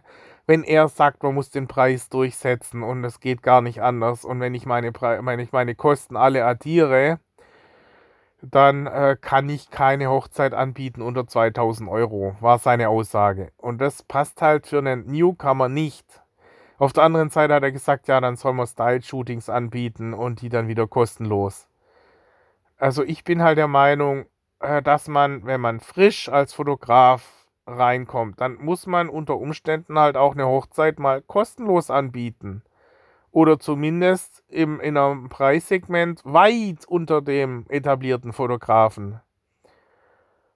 wenn 0.47 0.65
er 0.65 0.89
sagt, 0.89 1.23
man 1.23 1.35
muss 1.35 1.49
den 1.49 1.67
Preis 1.67 2.11
durchsetzen 2.11 2.83
und 2.83 3.03
es 3.05 3.21
geht 3.21 3.43
gar 3.43 3.63
nicht 3.63 3.81
anders 3.81 4.27
und 4.27 4.39
wenn 4.39 4.55
ich 4.55 4.67
meine, 4.67 4.93
wenn 4.93 5.41
ich 5.41 5.51
meine 5.51 5.75
Kosten 5.75 6.19
alle 6.19 6.45
addiere, 6.45 7.21
dann 8.43 8.87
äh, 8.87 9.17
kann 9.19 9.49
ich 9.49 9.71
keine 9.71 10.11
Hochzeit 10.11 10.53
anbieten 10.53 11.01
unter 11.01 11.27
2000 11.27 11.89
Euro, 11.89 12.37
war 12.41 12.59
seine 12.59 12.91
Aussage. 12.91 13.51
Und 13.57 13.81
das 13.81 14.03
passt 14.03 14.43
halt 14.43 14.67
für 14.67 14.81
einen 14.81 15.07
Newcomer 15.07 15.71
nicht. 15.71 16.05
Auf 16.77 16.93
der 16.93 17.05
anderen 17.05 17.31
Seite 17.31 17.55
hat 17.55 17.63
er 17.63 17.73
gesagt, 17.73 18.09
ja, 18.09 18.21
dann 18.21 18.37
soll 18.37 18.53
man 18.53 18.67
Style-Shootings 18.67 19.49
anbieten 19.49 20.13
und 20.13 20.43
die 20.43 20.51
dann 20.51 20.69
wieder 20.69 20.87
kostenlos. 20.87 21.67
Also 22.79 23.03
ich 23.03 23.25
bin 23.25 23.43
halt 23.43 23.59
der 23.59 23.69
Meinung, 23.69 24.27
äh, 24.61 24.83
dass 24.83 25.09
man, 25.09 25.47
wenn 25.47 25.61
man 25.61 25.81
frisch 25.81 26.29
als 26.29 26.53
Fotograf 26.53 27.49
reinkommt, 27.67 28.41
dann 28.41 28.57
muss 28.57 28.87
man 28.87 29.09
unter 29.09 29.37
Umständen 29.39 29.99
halt 29.99 30.17
auch 30.17 30.35
eine 30.35 30.47
Hochzeit 30.47 30.99
mal 30.99 31.23
kostenlos 31.23 31.91
anbieten. 31.91 32.63
Oder 33.31 33.59
zumindest 33.59 34.45
im, 34.49 34.81
in 34.81 34.97
einem 34.97 35.29
Preissegment 35.29 36.23
weit 36.25 36.87
unter 36.87 37.21
dem 37.21 37.67
etablierten 37.69 38.33
Fotografen. 38.33 39.21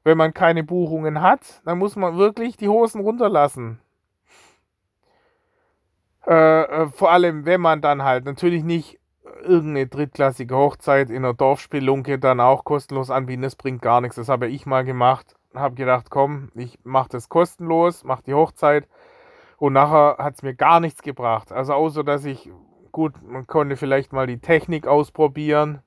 Wenn 0.02 0.16
man 0.16 0.32
keine 0.32 0.64
Buchungen 0.64 1.20
hat, 1.20 1.60
dann 1.64 1.78
muss 1.78 1.96
man 1.96 2.16
wirklich 2.16 2.56
die 2.56 2.68
Hosen 2.68 3.02
runterlassen. 3.02 3.80
Äh, 6.26 6.62
äh 6.62 6.86
vor 6.88 7.10
allem, 7.10 7.44
wenn 7.44 7.60
man 7.60 7.82
dann 7.82 8.02
halt 8.02 8.24
natürlich 8.24 8.64
nicht 8.64 8.99
irgendeine 9.40 9.86
drittklassige 9.86 10.56
Hochzeit 10.56 11.10
in 11.10 11.16
einer 11.16 11.34
Dorfspelunke 11.34 12.18
dann 12.18 12.40
auch 12.40 12.64
kostenlos 12.64 13.10
anbieten, 13.10 13.42
das 13.42 13.56
bringt 13.56 13.82
gar 13.82 14.00
nichts. 14.00 14.16
Das 14.16 14.28
habe 14.28 14.48
ich 14.48 14.66
mal 14.66 14.84
gemacht 14.84 15.34
habe 15.54 15.74
gedacht, 15.74 16.10
komm, 16.10 16.50
ich 16.54 16.78
mache 16.84 17.08
das 17.10 17.28
kostenlos, 17.28 18.04
mache 18.04 18.22
die 18.24 18.34
Hochzeit. 18.34 18.88
Und 19.56 19.74
nachher 19.74 20.16
hat 20.18 20.34
es 20.34 20.42
mir 20.42 20.54
gar 20.54 20.80
nichts 20.80 21.02
gebracht. 21.02 21.52
Also 21.52 21.74
außer, 21.74 22.04
dass 22.04 22.24
ich, 22.24 22.50
gut, 22.92 23.14
man 23.22 23.46
konnte 23.46 23.76
vielleicht 23.76 24.12
mal 24.12 24.26
die 24.26 24.38
Technik 24.38 24.86
ausprobieren. 24.86 25.82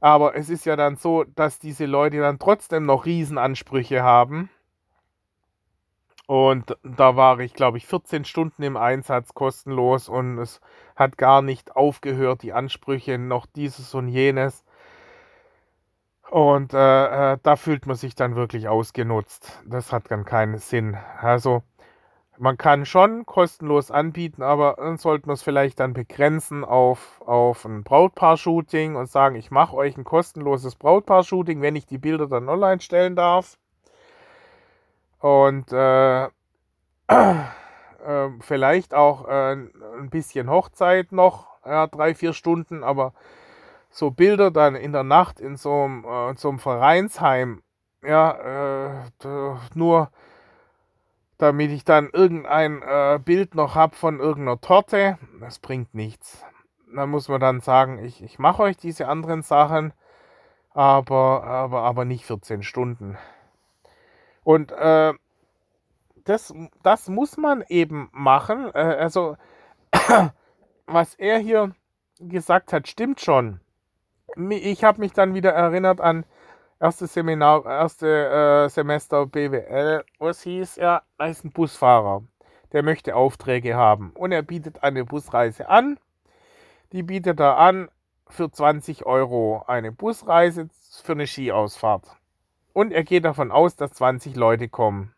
Aber 0.00 0.36
es 0.36 0.48
ist 0.48 0.64
ja 0.64 0.76
dann 0.76 0.96
so, 0.96 1.24
dass 1.24 1.58
diese 1.58 1.86
Leute 1.86 2.20
dann 2.20 2.38
trotzdem 2.38 2.84
noch 2.84 3.06
Riesenansprüche 3.06 4.02
haben. 4.02 4.50
Und 6.30 6.76
da 6.84 7.16
war 7.16 7.40
ich, 7.40 7.54
glaube 7.54 7.78
ich, 7.78 7.86
14 7.88 8.24
Stunden 8.24 8.62
im 8.62 8.76
Einsatz 8.76 9.34
kostenlos 9.34 10.08
und 10.08 10.38
es 10.38 10.60
hat 10.94 11.18
gar 11.18 11.42
nicht 11.42 11.74
aufgehört, 11.74 12.44
die 12.44 12.52
Ansprüche, 12.52 13.18
noch 13.18 13.46
dieses 13.46 13.96
und 13.96 14.06
jenes. 14.06 14.64
Und 16.30 16.72
äh, 16.72 17.32
äh, 17.32 17.38
da 17.42 17.56
fühlt 17.56 17.86
man 17.86 17.96
sich 17.96 18.14
dann 18.14 18.36
wirklich 18.36 18.68
ausgenutzt. 18.68 19.60
Das 19.66 19.90
hat 19.92 20.08
dann 20.12 20.24
keinen 20.24 20.58
Sinn. 20.58 20.96
Also 21.20 21.64
man 22.38 22.56
kann 22.56 22.86
schon 22.86 23.26
kostenlos 23.26 23.90
anbieten, 23.90 24.44
aber 24.44 24.76
dann 24.78 24.98
sollte 24.98 25.26
man 25.26 25.34
es 25.34 25.42
vielleicht 25.42 25.80
dann 25.80 25.94
begrenzen 25.94 26.64
auf, 26.64 27.20
auf 27.26 27.64
ein 27.64 27.82
Brautpaar-Shooting 27.82 28.94
und 28.94 29.10
sagen, 29.10 29.34
ich 29.34 29.50
mache 29.50 29.74
euch 29.74 29.96
ein 29.96 30.04
kostenloses 30.04 30.76
Brautpaar-Shooting, 30.76 31.60
wenn 31.60 31.74
ich 31.74 31.86
die 31.86 31.98
Bilder 31.98 32.28
dann 32.28 32.48
online 32.48 32.80
stellen 32.80 33.16
darf. 33.16 33.58
Und 35.20 35.72
äh, 35.72 36.24
äh, 37.08 38.30
vielleicht 38.40 38.94
auch 38.94 39.28
äh, 39.28 39.52
ein 39.52 40.10
bisschen 40.10 40.50
Hochzeit 40.50 41.12
noch, 41.12 41.46
ja, 41.64 41.86
drei, 41.86 42.14
vier 42.14 42.32
Stunden, 42.32 42.82
aber 42.82 43.12
so 43.90 44.10
Bilder 44.10 44.50
dann 44.50 44.74
in 44.74 44.92
der 44.92 45.04
Nacht 45.04 45.40
in 45.40 45.56
so 45.56 45.82
einem, 45.82 46.04
äh, 46.04 46.34
so 46.36 46.48
einem 46.48 46.58
Vereinsheim, 46.58 47.62
ja, 48.02 48.94
äh, 48.94 49.56
nur 49.74 50.10
damit 51.38 51.70
ich 51.70 51.84
dann 51.84 52.10
irgendein 52.12 52.82
äh, 52.82 53.18
Bild 53.22 53.54
noch 53.54 53.74
habe 53.74 53.96
von 53.96 54.20
irgendeiner 54.20 54.60
Torte, 54.60 55.18
das 55.40 55.58
bringt 55.58 55.94
nichts. 55.94 56.44
Da 56.94 57.06
muss 57.06 57.28
man 57.28 57.40
dann 57.40 57.60
sagen, 57.60 57.98
ich, 58.04 58.22
ich 58.22 58.38
mache 58.38 58.62
euch 58.62 58.76
diese 58.76 59.08
anderen 59.08 59.42
Sachen, 59.42 59.92
aber, 60.72 61.44
aber, 61.44 61.82
aber 61.82 62.04
nicht 62.04 62.26
14 62.26 62.62
Stunden. 62.62 63.16
Und 64.44 64.72
äh, 64.72 65.12
das, 66.24 66.52
das 66.82 67.08
muss 67.08 67.36
man 67.36 67.64
eben 67.68 68.08
machen. 68.12 68.70
Äh, 68.74 68.78
also, 68.78 69.36
was 70.86 71.14
er 71.14 71.38
hier 71.38 71.74
gesagt 72.18 72.72
hat, 72.72 72.88
stimmt 72.88 73.20
schon 73.20 73.60
ich 74.36 74.84
habe 74.84 75.00
mich 75.00 75.12
dann 75.12 75.34
wieder 75.34 75.50
erinnert 75.52 76.00
an 76.00 76.24
erstes 76.78 77.14
Seminar, 77.14 77.66
erste 77.66 78.66
äh, 78.66 78.68
Semester 78.68 79.26
BWL, 79.26 80.04
wo 80.18 80.28
es 80.28 80.42
hieß, 80.42 80.76
ja, 80.76 81.02
da 81.18 81.26
ist 81.26 81.44
ein 81.44 81.52
Busfahrer, 81.52 82.22
der 82.72 82.82
möchte 82.82 83.16
Aufträge 83.16 83.74
haben 83.74 84.12
und 84.14 84.32
er 84.32 84.42
bietet 84.42 84.82
eine 84.82 85.04
Busreise 85.04 85.68
an. 85.68 85.98
Die 86.92 87.02
bietet 87.02 87.38
er 87.38 87.56
an 87.58 87.88
für 88.28 88.50
20 88.50 89.06
Euro 89.06 89.64
eine 89.66 89.92
Busreise 89.92 90.68
für 91.02 91.12
eine 91.12 91.26
Skiausfahrt. 91.26 92.16
Und 92.80 92.92
er 92.92 93.04
geht 93.04 93.26
davon 93.26 93.52
aus, 93.52 93.76
dass 93.76 93.92
20 93.92 94.36
Leute 94.36 94.70
kommen. 94.70 95.14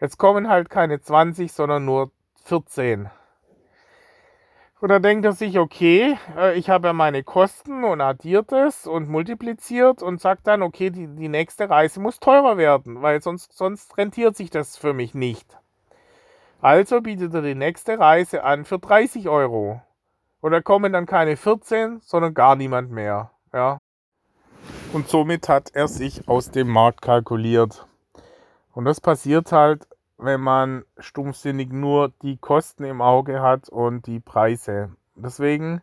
Jetzt 0.00 0.18
kommen 0.18 0.48
halt 0.48 0.70
keine 0.70 1.00
20, 1.00 1.50
sondern 1.50 1.84
nur 1.84 2.12
14. 2.44 3.10
Und 4.78 4.88
dann 4.88 5.02
denkt 5.02 5.24
er 5.24 5.32
sich, 5.32 5.58
okay, 5.58 6.16
äh, 6.38 6.56
ich 6.56 6.70
habe 6.70 6.86
ja 6.86 6.92
meine 6.92 7.24
Kosten 7.24 7.82
und 7.82 8.00
addiert 8.00 8.52
es 8.52 8.86
und 8.86 9.08
multipliziert 9.08 10.00
und 10.00 10.20
sagt 10.20 10.46
dann, 10.46 10.62
okay, 10.62 10.90
die, 10.90 11.08
die 11.08 11.28
nächste 11.28 11.68
Reise 11.68 11.98
muss 11.98 12.20
teurer 12.20 12.56
werden, 12.56 13.02
weil 13.02 13.20
sonst, 13.20 13.52
sonst 13.52 13.98
rentiert 13.98 14.36
sich 14.36 14.50
das 14.50 14.76
für 14.76 14.92
mich 14.92 15.12
nicht. 15.12 15.58
Also 16.60 17.00
bietet 17.00 17.34
er 17.34 17.42
die 17.42 17.56
nächste 17.56 17.98
Reise 17.98 18.44
an 18.44 18.64
für 18.64 18.78
30 18.78 19.28
Euro. 19.28 19.82
Und 20.40 20.52
da 20.52 20.60
kommen 20.60 20.92
dann 20.92 21.06
keine 21.06 21.36
14, 21.36 21.98
sondern 21.98 22.32
gar 22.32 22.54
niemand 22.54 22.92
mehr. 22.92 23.32
Ja. 23.52 23.78
Und 24.92 25.08
somit 25.08 25.48
hat 25.48 25.70
er 25.74 25.88
sich 25.88 26.28
aus 26.28 26.50
dem 26.50 26.68
Markt 26.68 27.02
kalkuliert. 27.02 27.86
Und 28.72 28.84
das 28.84 29.00
passiert 29.00 29.52
halt 29.52 29.86
wenn 30.18 30.40
man 30.40 30.84
stumpfsinnig 30.98 31.72
nur 31.72 32.12
die 32.22 32.36
Kosten 32.36 32.84
im 32.84 33.00
Auge 33.00 33.42
hat 33.42 33.68
und 33.68 34.06
die 34.06 34.20
Preise. 34.20 34.90
Deswegen 35.16 35.82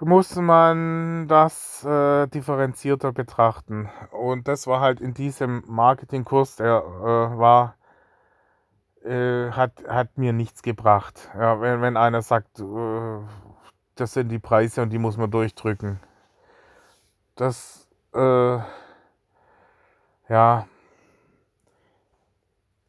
muss 0.00 0.34
man 0.36 1.28
das 1.28 1.84
äh, 1.84 2.26
differenzierter 2.26 3.12
betrachten. 3.12 3.88
Und 4.10 4.48
das 4.48 4.66
war 4.66 4.80
halt 4.80 5.00
in 5.00 5.14
diesem 5.14 5.62
Marketingkurs, 5.66 6.56
der 6.56 6.82
äh, 6.82 7.38
war, 7.38 7.76
äh, 9.04 9.50
hat, 9.52 9.72
hat 9.88 10.18
mir 10.18 10.32
nichts 10.32 10.62
gebracht. 10.62 11.30
Ja, 11.38 11.60
wenn, 11.60 11.82
wenn 11.82 11.96
einer 11.96 12.22
sagt, 12.22 12.58
äh, 12.58 13.18
das 13.94 14.14
sind 14.14 14.28
die 14.28 14.40
Preise 14.40 14.82
und 14.82 14.90
die 14.90 14.98
muss 14.98 15.16
man 15.16 15.30
durchdrücken. 15.30 16.00
Das, 17.34 17.88
äh, 18.14 18.58
ja, 20.28 20.66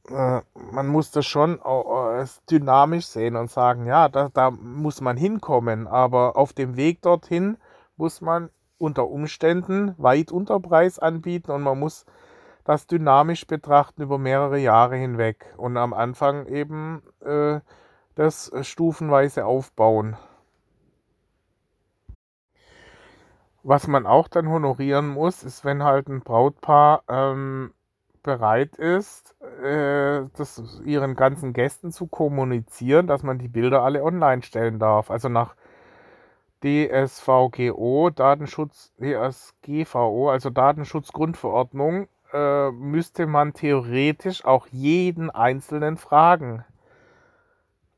äh, 0.09 0.41
man 0.53 0.87
muss 0.87 1.11
das 1.11 1.25
schon 1.25 1.59
dynamisch 2.49 3.05
sehen 3.07 3.35
und 3.35 3.49
sagen, 3.49 3.85
ja, 3.85 4.09
da, 4.09 4.29
da 4.33 4.51
muss 4.51 5.01
man 5.01 5.17
hinkommen, 5.17 5.87
aber 5.87 6.35
auf 6.35 6.53
dem 6.53 6.75
Weg 6.75 7.01
dorthin 7.01 7.57
muss 7.95 8.21
man 8.21 8.49
unter 8.77 9.07
Umständen 9.07 9.95
weit 9.97 10.31
unter 10.31 10.59
Preis 10.59 10.99
anbieten 10.99 11.51
und 11.51 11.61
man 11.61 11.79
muss 11.79 12.05
das 12.65 12.87
dynamisch 12.87 13.47
betrachten 13.47 14.01
über 14.01 14.17
mehrere 14.17 14.57
Jahre 14.57 14.95
hinweg 14.95 15.53
und 15.57 15.77
am 15.77 15.93
Anfang 15.93 16.47
eben 16.47 17.01
äh, 17.21 17.59
das 18.15 18.51
stufenweise 18.61 19.45
aufbauen. 19.45 20.17
Was 23.63 23.87
man 23.87 24.05
auch 24.05 24.27
dann 24.27 24.49
honorieren 24.49 25.07
muss, 25.07 25.43
ist, 25.43 25.63
wenn 25.65 25.83
halt 25.83 26.09
ein 26.09 26.21
Brautpaar 26.21 27.03
ähm, 27.07 27.73
bereit 28.21 28.75
ist, 28.75 29.35
äh, 29.63 30.23
das 30.37 30.81
ihren 30.85 31.15
ganzen 31.15 31.53
Gästen 31.53 31.91
zu 31.91 32.07
kommunizieren, 32.07 33.07
dass 33.07 33.23
man 33.23 33.39
die 33.39 33.47
Bilder 33.47 33.81
alle 33.83 34.03
online 34.03 34.41
stellen 34.43 34.79
darf. 34.79 35.09
Also 35.09 35.29
nach 35.29 35.55
DSVGO, 36.63 38.09
Datenschutz, 38.09 38.93
DSGVO, 38.99 40.29
also 40.29 40.49
Datenschutzgrundverordnung, 40.49 42.07
äh, 42.33 42.71
müsste 42.71 43.27
man 43.27 43.53
theoretisch 43.53 44.45
auch 44.45 44.67
jeden 44.71 45.29
Einzelnen 45.29 45.97
fragen. 45.97 46.65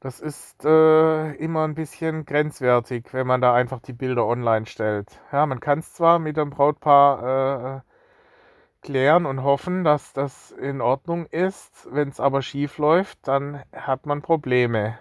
Das 0.06 0.20
ist 0.20 0.64
äh, 0.64 1.32
immer 1.38 1.64
ein 1.64 1.74
bisschen 1.74 2.28
grenzwertig, 2.28 3.12
wenn 3.12 3.26
man 3.26 3.42
da 3.42 3.56
einfach 3.56 3.80
die 3.80 3.92
Bilder 3.92 4.28
online 4.28 4.68
stellt. 4.68 5.20
Ja, 5.32 5.48
man 5.48 5.60
kann 5.60 5.80
es 5.80 5.94
zwar 5.94 6.20
mit 6.20 6.38
dem 6.38 6.52
Brautpaar 6.52 7.78
äh, 7.78 8.86
klären 8.86 9.26
und 9.26 9.42
hoffen, 9.42 9.84
dass 9.84 10.14
das 10.14 10.52
in 10.52 10.80
Ordnung 10.80 11.26
ist. 11.26 11.88
Wenn 11.90 12.10
es 12.10 12.20
aber 12.20 12.44
schief 12.44 12.78
läuft, 12.78 13.28
dann 13.28 13.64
hat 13.74 14.06
man 14.06 14.22
Probleme. 14.22 14.96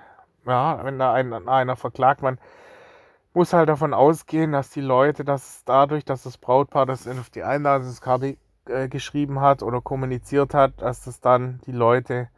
Ja, 0.47 0.83
wenn 0.83 0.99
da 0.99 1.13
ein, 1.13 1.35
einer 1.51 1.77
verklagt, 1.77 2.23
man 2.23 2.39
muss 3.35 3.53
halt 3.53 3.69
davon 3.69 3.93
ausgehen, 3.93 4.53
dass 4.53 4.71
die 4.71 4.81
Leute, 4.81 5.23
dass 5.23 5.65
dadurch, 5.67 6.07
dass 6.07 6.23
das 6.23 6.39
Brautpaar 6.39 6.87
das 6.87 7.07
auf 7.07 7.29
die 7.29 7.43
Einladungskarte 7.43 8.39
äh, 8.65 8.89
geschrieben 8.89 9.43
hat 9.43 9.63
oder 9.63 9.83
kommuniziert 9.83 10.55
hat, 10.55 10.81
dass 10.81 11.05
das 11.05 11.21
dann 11.21 11.61
die 11.67 11.73
Leute 11.73 12.31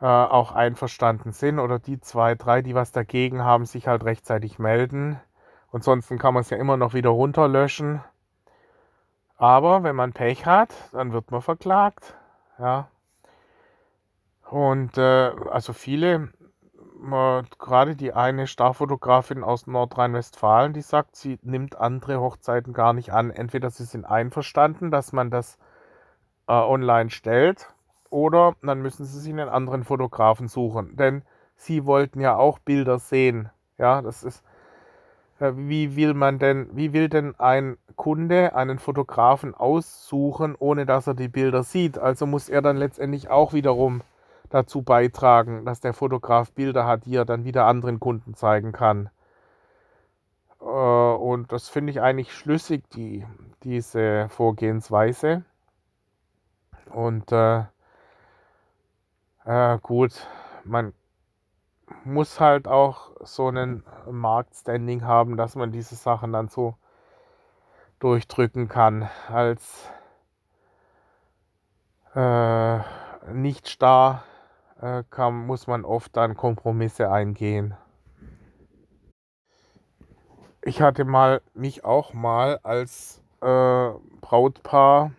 äh, 0.00 0.06
auch 0.06 0.52
einverstanden 0.52 1.32
sind 1.32 1.58
oder 1.58 1.78
die 1.78 2.00
zwei, 2.00 2.34
drei, 2.34 2.62
die 2.62 2.74
was 2.74 2.92
dagegen 2.92 3.42
haben, 3.42 3.66
sich 3.66 3.88
halt 3.88 4.04
rechtzeitig 4.04 4.58
melden. 4.58 5.20
Und 5.70 5.84
sonst 5.84 6.08
kann 6.18 6.34
man 6.34 6.42
es 6.42 6.50
ja 6.50 6.56
immer 6.56 6.76
noch 6.76 6.94
wieder 6.94 7.10
runterlöschen. 7.10 8.00
Aber 9.36 9.82
wenn 9.82 9.96
man 9.96 10.12
Pech 10.12 10.46
hat, 10.46 10.74
dann 10.92 11.12
wird 11.12 11.30
man 11.30 11.42
verklagt. 11.42 12.14
Ja. 12.58 12.88
Und 14.50 14.96
äh, 14.98 15.30
also 15.50 15.72
viele, 15.72 16.28
gerade 17.58 17.94
die 17.94 18.12
eine 18.14 18.46
Starfotografin 18.46 19.44
aus 19.44 19.66
Nordrhein-Westfalen, 19.66 20.72
die 20.72 20.80
sagt, 20.80 21.16
sie 21.16 21.38
nimmt 21.42 21.76
andere 21.76 22.18
Hochzeiten 22.20 22.72
gar 22.72 22.92
nicht 22.92 23.12
an. 23.12 23.30
Entweder 23.30 23.70
sie 23.70 23.84
sind 23.84 24.04
einverstanden, 24.04 24.90
dass 24.90 25.12
man 25.12 25.30
das 25.30 25.58
äh, 26.48 26.52
online 26.52 27.10
stellt, 27.10 27.74
oder 28.10 28.54
dann 28.62 28.82
müssen 28.82 29.04
sie 29.04 29.20
sich 29.20 29.32
einen 29.32 29.48
anderen 29.48 29.84
Fotografen 29.84 30.48
suchen. 30.48 30.96
Denn 30.96 31.22
sie 31.56 31.84
wollten 31.84 32.20
ja 32.20 32.36
auch 32.36 32.58
Bilder 32.58 32.98
sehen. 32.98 33.50
Ja, 33.78 34.02
das 34.02 34.22
ist, 34.22 34.42
äh, 35.40 35.52
wie 35.54 35.96
will 35.96 36.14
man 36.14 36.38
denn, 36.38 36.68
wie 36.72 36.92
will 36.92 37.08
denn 37.08 37.34
ein 37.38 37.78
Kunde 37.96 38.54
einen 38.54 38.78
Fotografen 38.78 39.54
aussuchen, 39.54 40.54
ohne 40.58 40.86
dass 40.86 41.06
er 41.06 41.14
die 41.14 41.28
Bilder 41.28 41.62
sieht? 41.62 41.98
Also 41.98 42.26
muss 42.26 42.48
er 42.48 42.62
dann 42.62 42.76
letztendlich 42.76 43.30
auch 43.30 43.52
wiederum 43.52 44.02
dazu 44.50 44.82
beitragen, 44.82 45.64
dass 45.64 45.80
der 45.80 45.92
Fotograf 45.94 46.52
Bilder 46.52 46.86
hat, 46.86 47.06
die 47.06 47.16
er 47.16 47.24
dann 47.24 47.44
wieder 47.44 47.66
anderen 47.66 48.00
Kunden 48.00 48.34
zeigen 48.34 48.72
kann. 48.72 49.10
Äh, 50.60 50.64
und 50.64 51.52
das 51.52 51.68
finde 51.68 51.90
ich 51.90 52.00
eigentlich 52.00 52.32
schlüssig, 52.32 52.88
die, 52.90 53.24
diese 53.62 54.28
Vorgehensweise. 54.28 55.44
Und 56.90 57.32
äh, 57.32 57.64
äh, 59.44 59.78
gut, 59.82 60.26
man 60.64 60.92
muss 62.04 62.40
halt 62.40 62.68
auch 62.68 63.12
so 63.20 63.48
einen 63.48 63.84
Marktstanding 64.10 65.04
haben, 65.04 65.36
dass 65.36 65.56
man 65.56 65.72
diese 65.72 65.94
Sachen 65.94 66.32
dann 66.32 66.48
so 66.48 66.76
durchdrücken 67.98 68.68
kann. 68.68 69.08
Als 69.28 69.90
äh, 72.14 72.78
nicht 73.32 73.68
starr 73.68 74.24
äh, 74.80 75.02
kann, 75.10 75.46
muss 75.46 75.66
man 75.66 75.84
oft 75.84 76.16
dann 76.16 76.36
Kompromisse 76.36 77.10
eingehen. 77.10 77.76
Ich 80.62 80.82
hatte 80.82 81.04
mal 81.04 81.40
mich 81.54 81.84
auch 81.84 82.12
mal 82.12 82.58
als 82.62 83.22
äh, 83.40 83.90
Brautpaar 84.20 85.12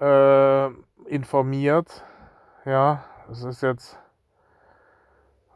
äh, 0.00 0.68
informiert. 1.06 2.04
Ja, 2.64 3.04
es 3.30 3.42
ist 3.42 3.62
jetzt 3.62 3.98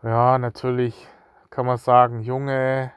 ja, 0.03 0.39
natürlich 0.39 1.09
kann 1.51 1.67
man 1.67 1.77
sagen, 1.77 2.21
Junge, 2.21 2.93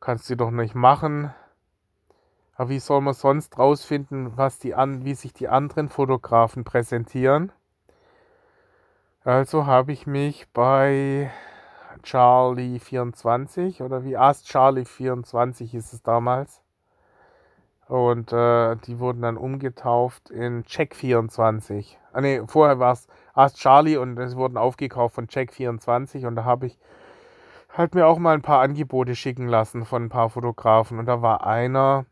kannst 0.00 0.28
du 0.28 0.36
doch 0.36 0.50
nicht 0.50 0.74
machen. 0.74 1.32
Aber 2.56 2.68
wie 2.68 2.78
soll 2.78 3.00
man 3.00 3.14
sonst 3.14 3.58
rausfinden, 3.58 4.36
was 4.36 4.58
die 4.58 4.74
an, 4.74 5.06
wie 5.06 5.14
sich 5.14 5.32
die 5.32 5.48
anderen 5.48 5.88
Fotografen 5.88 6.64
präsentieren? 6.64 7.52
Also 9.24 9.64
habe 9.64 9.92
ich 9.92 10.06
mich 10.06 10.46
bei 10.52 11.30
Charlie24 12.02 13.82
oder 13.82 14.04
wie 14.04 14.16
Ask 14.18 14.44
Charlie24 14.44 15.74
ist 15.74 15.94
es 15.94 16.02
damals. 16.02 16.62
Und 17.88 18.32
äh, 18.34 18.76
die 18.76 18.98
wurden 18.98 19.22
dann 19.22 19.38
umgetauft 19.38 20.30
in 20.30 20.64
Check24. 20.64 21.96
Ah 22.12 22.20
ne, 22.20 22.44
vorher 22.46 22.78
war 22.78 22.92
es 22.92 23.08
Ask 23.32 23.56
Charlie 23.56 23.96
und 23.96 24.18
es 24.18 24.36
wurden 24.36 24.58
aufgekauft 24.58 25.14
von 25.14 25.26
Check24 25.26 26.26
und 26.26 26.36
da 26.36 26.44
habe 26.44 26.66
ich 26.66 26.78
halt 27.72 27.94
mir 27.94 28.06
auch 28.06 28.18
mal 28.18 28.34
ein 28.34 28.42
paar 28.42 28.60
Angebote 28.60 29.14
schicken 29.14 29.46
lassen 29.46 29.86
von 29.86 30.04
ein 30.04 30.08
paar 30.08 30.28
Fotografen 30.28 30.98
und 30.98 31.06
da 31.06 31.22
war 31.22 31.46
einer, 31.46 32.04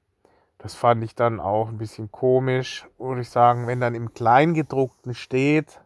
das 0.58 0.74
fand 0.74 1.04
ich 1.04 1.14
dann 1.14 1.40
auch 1.40 1.68
ein 1.68 1.78
bisschen 1.78 2.10
komisch, 2.10 2.86
würde 2.98 3.20
ich 3.20 3.30
sagen, 3.30 3.66
wenn 3.66 3.80
dann 3.80 3.94
im 3.94 4.14
Kleingedruckten 4.14 5.14
steht, 5.14 5.80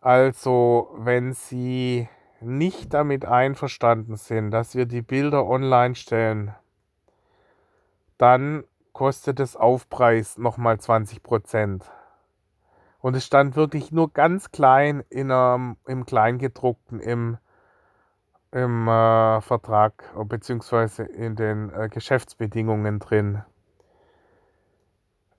also 0.00 0.94
wenn 0.96 1.32
Sie 1.32 2.08
nicht 2.40 2.94
damit 2.94 3.24
einverstanden 3.24 4.16
sind, 4.16 4.52
dass 4.52 4.76
wir 4.76 4.86
die 4.86 5.02
Bilder 5.02 5.44
online 5.46 5.96
stellen, 5.96 6.54
dann 8.18 8.64
kostet 8.92 9.40
es 9.40 9.56
Aufpreis 9.56 10.38
nochmal 10.38 10.78
20 10.78 11.22
Prozent. 11.22 11.84
Und 13.00 13.14
es 13.14 13.24
stand 13.24 13.54
wirklich 13.54 13.92
nur 13.92 14.12
ganz 14.12 14.50
klein 14.50 15.04
in 15.08 15.30
einem, 15.30 15.76
im 15.86 16.04
Kleingedruckten 16.04 16.98
im, 16.98 17.38
im 18.50 18.88
äh, 18.88 19.40
Vertrag 19.40 20.12
beziehungsweise 20.24 21.04
in 21.04 21.36
den 21.36 21.72
äh, 21.72 21.88
Geschäftsbedingungen 21.88 22.98
drin. 22.98 23.42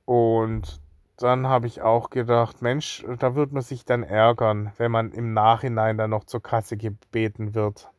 Und 0.06 0.82
dann 1.18 1.48
habe 1.48 1.68
ich 1.68 1.82
auch 1.82 2.10
gedacht, 2.10 2.62
Mensch, 2.62 3.06
da 3.20 3.36
wird 3.36 3.52
man 3.52 3.62
sich 3.62 3.84
dann 3.84 4.04
ärgern, 4.04 4.72
wenn 4.78 4.89
man 4.89 5.12
im 5.12 5.34
Nachhinein 5.34 5.98
dann 5.98 6.12
noch 6.12 6.24
zur 6.24 6.42
Kasse 6.42 6.78
gebeten 6.78 7.54
wird. 7.54 7.92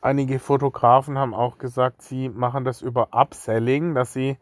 Einige 0.00 0.38
Fotografen 0.38 1.18
haben 1.18 1.34
auch 1.34 1.58
gesagt, 1.58 2.02
sie 2.02 2.28
machen 2.28 2.64
das 2.64 2.82
über 2.82 3.08
Upselling, 3.12 3.94
dass 3.94 4.12
sie 4.12 4.38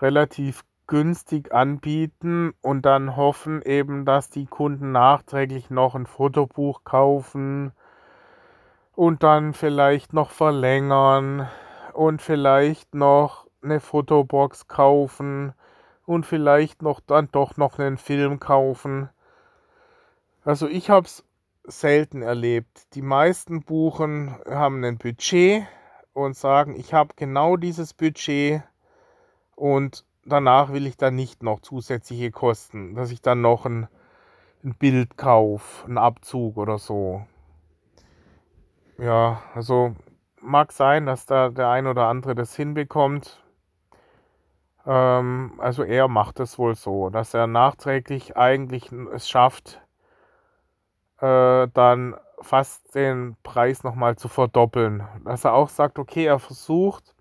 relativ 0.00 0.64
günstig 0.86 1.52
anbieten 1.52 2.54
und 2.62 2.86
dann 2.86 3.14
hoffen 3.14 3.62
eben, 3.62 4.04
dass 4.04 4.30
die 4.30 4.46
Kunden 4.46 4.90
nachträglich 4.90 5.70
noch 5.70 5.94
ein 5.94 6.06
Fotobuch 6.06 6.82
kaufen 6.84 7.72
und 8.96 9.22
dann 9.22 9.52
vielleicht 9.52 10.14
noch 10.14 10.30
verlängern 10.30 11.48
und 11.92 12.22
vielleicht 12.22 12.94
noch 12.94 13.46
eine 13.62 13.80
Fotobox 13.80 14.66
kaufen 14.66 15.52
und 16.06 16.26
vielleicht 16.26 16.82
noch 16.82 17.00
dann 17.00 17.28
doch 17.30 17.56
noch 17.56 17.78
einen 17.78 17.98
Film 17.98 18.40
kaufen. 18.40 19.10
Also 20.44 20.66
ich 20.66 20.90
habe 20.90 21.06
es 21.06 21.24
selten 21.64 22.22
erlebt. 22.22 22.94
Die 22.94 23.02
meisten 23.02 23.62
Buchen 23.62 24.34
haben 24.48 24.84
ein 24.84 24.98
Budget 24.98 25.66
und 26.12 26.36
sagen, 26.36 26.74
ich 26.76 26.94
habe 26.94 27.14
genau 27.16 27.56
dieses 27.56 27.94
Budget 27.94 28.62
und 29.54 30.04
danach 30.24 30.72
will 30.72 30.86
ich 30.86 30.96
dann 30.96 31.14
nicht 31.14 31.42
noch 31.42 31.60
zusätzliche 31.60 32.30
Kosten, 32.30 32.94
dass 32.94 33.10
ich 33.10 33.20
dann 33.20 33.40
noch 33.40 33.66
ein, 33.66 33.88
ein 34.64 34.74
Bild 34.74 35.16
kaufe, 35.16 35.86
einen 35.86 35.98
Abzug 35.98 36.56
oder 36.56 36.78
so. 36.78 37.24
Ja, 38.98 39.42
also 39.54 39.94
mag 40.40 40.72
sein, 40.72 41.06
dass 41.06 41.26
da 41.26 41.48
der 41.48 41.68
ein 41.68 41.86
oder 41.86 42.06
andere 42.06 42.34
das 42.34 42.54
hinbekommt. 42.54 43.42
Ähm, 44.86 45.52
also 45.58 45.82
er 45.82 46.08
macht 46.08 46.40
es 46.40 46.58
wohl 46.58 46.74
so, 46.74 47.10
dass 47.10 47.34
er 47.34 47.46
nachträglich 47.46 48.36
eigentlich 48.36 48.92
es 48.92 49.28
schafft, 49.28 49.80
äh, 51.20 51.68
dann 51.72 52.16
fast 52.40 52.94
den 52.94 53.36
Preis 53.42 53.84
nochmal 53.84 54.16
zu 54.16 54.28
verdoppeln. 54.28 55.04
Dass 55.24 55.44
er 55.44 55.54
auch 55.54 55.68
sagt, 55.68 55.98
okay, 55.98 56.24
er 56.24 56.38
versucht 56.38 57.14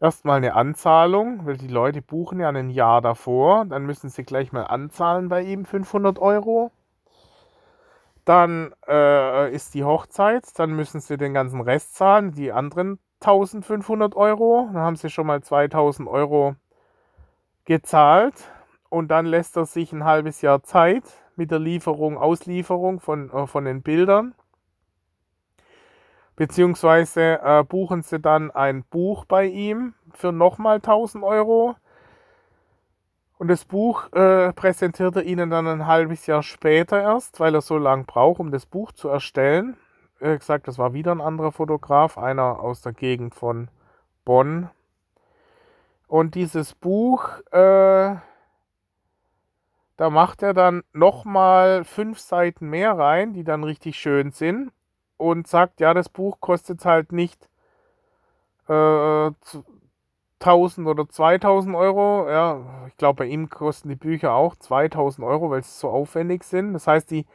erstmal 0.00 0.38
eine 0.38 0.54
Anzahlung, 0.54 1.46
weil 1.46 1.56
die 1.56 1.68
Leute 1.68 2.02
buchen 2.02 2.40
ja 2.40 2.48
ein 2.48 2.70
Jahr 2.70 3.00
davor, 3.00 3.64
dann 3.66 3.84
müssen 3.84 4.08
sie 4.08 4.24
gleich 4.24 4.52
mal 4.52 4.64
anzahlen 4.64 5.28
bei 5.28 5.42
ihm 5.42 5.64
500 5.64 6.18
Euro. 6.18 6.72
Dann 8.24 8.74
äh, 8.86 9.52
ist 9.52 9.74
die 9.74 9.84
Hochzeit, 9.84 10.44
dann 10.58 10.72
müssen 10.72 11.00
sie 11.00 11.16
den 11.16 11.34
ganzen 11.34 11.60
Rest 11.60 11.96
zahlen, 11.96 12.32
die 12.32 12.52
anderen 12.52 12.98
1500 13.20 14.14
Euro. 14.14 14.68
Dann 14.72 14.82
haben 14.82 14.96
sie 14.96 15.10
schon 15.10 15.26
mal 15.26 15.42
2000 15.42 16.08
Euro 16.08 16.54
gezahlt 17.64 18.34
und 18.88 19.08
dann 19.08 19.26
lässt 19.26 19.56
er 19.56 19.64
sich 19.64 19.92
ein 19.92 20.04
halbes 20.04 20.42
Jahr 20.42 20.62
Zeit 20.62 21.04
mit 21.40 21.50
der 21.50 21.58
Lieferung, 21.58 22.18
Auslieferung 22.18 23.00
von, 23.00 23.30
äh, 23.30 23.46
von 23.46 23.64
den 23.64 23.80
Bildern. 23.80 24.34
Beziehungsweise 26.36 27.40
äh, 27.42 27.64
buchen 27.64 28.02
sie 28.02 28.20
dann 28.20 28.50
ein 28.50 28.84
Buch 28.84 29.24
bei 29.24 29.46
ihm 29.46 29.94
für 30.12 30.32
nochmal 30.32 30.76
1000 30.76 31.24
Euro. 31.24 31.76
Und 33.38 33.48
das 33.48 33.64
Buch 33.64 34.12
äh, 34.12 34.52
präsentiert 34.52 35.16
er 35.16 35.22
ihnen 35.22 35.48
dann 35.48 35.66
ein 35.66 35.86
halbes 35.86 36.26
Jahr 36.26 36.42
später 36.42 37.00
erst, 37.00 37.40
weil 37.40 37.54
er 37.54 37.62
so 37.62 37.78
lange 37.78 38.04
braucht, 38.04 38.38
um 38.38 38.50
das 38.50 38.66
Buch 38.66 38.92
zu 38.92 39.08
erstellen. 39.08 39.78
Wie 40.18 40.36
gesagt, 40.36 40.68
das 40.68 40.76
war 40.76 40.92
wieder 40.92 41.12
ein 41.12 41.22
anderer 41.22 41.52
Fotograf, 41.52 42.18
einer 42.18 42.60
aus 42.60 42.82
der 42.82 42.92
Gegend 42.92 43.34
von 43.34 43.68
Bonn. 44.26 44.68
Und 46.06 46.34
dieses 46.34 46.74
Buch, 46.74 47.30
äh, 47.50 48.16
da 50.00 50.08
macht 50.08 50.42
er 50.42 50.54
dann 50.54 50.82
nochmal 50.94 51.84
fünf 51.84 52.20
Seiten 52.20 52.70
mehr 52.70 52.96
rein, 52.96 53.34
die 53.34 53.44
dann 53.44 53.64
richtig 53.64 53.98
schön 53.98 54.30
sind. 54.30 54.72
Und 55.18 55.46
sagt, 55.46 55.78
ja, 55.78 55.92
das 55.92 56.08
Buch 56.08 56.40
kostet 56.40 56.86
halt 56.86 57.12
nicht 57.12 57.50
äh, 58.66 59.30
1000 60.40 60.88
oder 60.88 61.06
2000 61.06 61.76
Euro. 61.76 62.30
Ja, 62.30 62.86
ich 62.88 62.96
glaube, 62.96 63.24
bei 63.24 63.26
ihm 63.26 63.50
kosten 63.50 63.90
die 63.90 63.94
Bücher 63.94 64.32
auch 64.32 64.56
2000 64.56 65.26
Euro, 65.26 65.50
weil 65.50 65.62
sie 65.62 65.78
so 65.78 65.90
aufwendig 65.90 66.44
sind. 66.44 66.72
Das 66.72 66.86
heißt, 66.86 67.10
die 67.10 67.26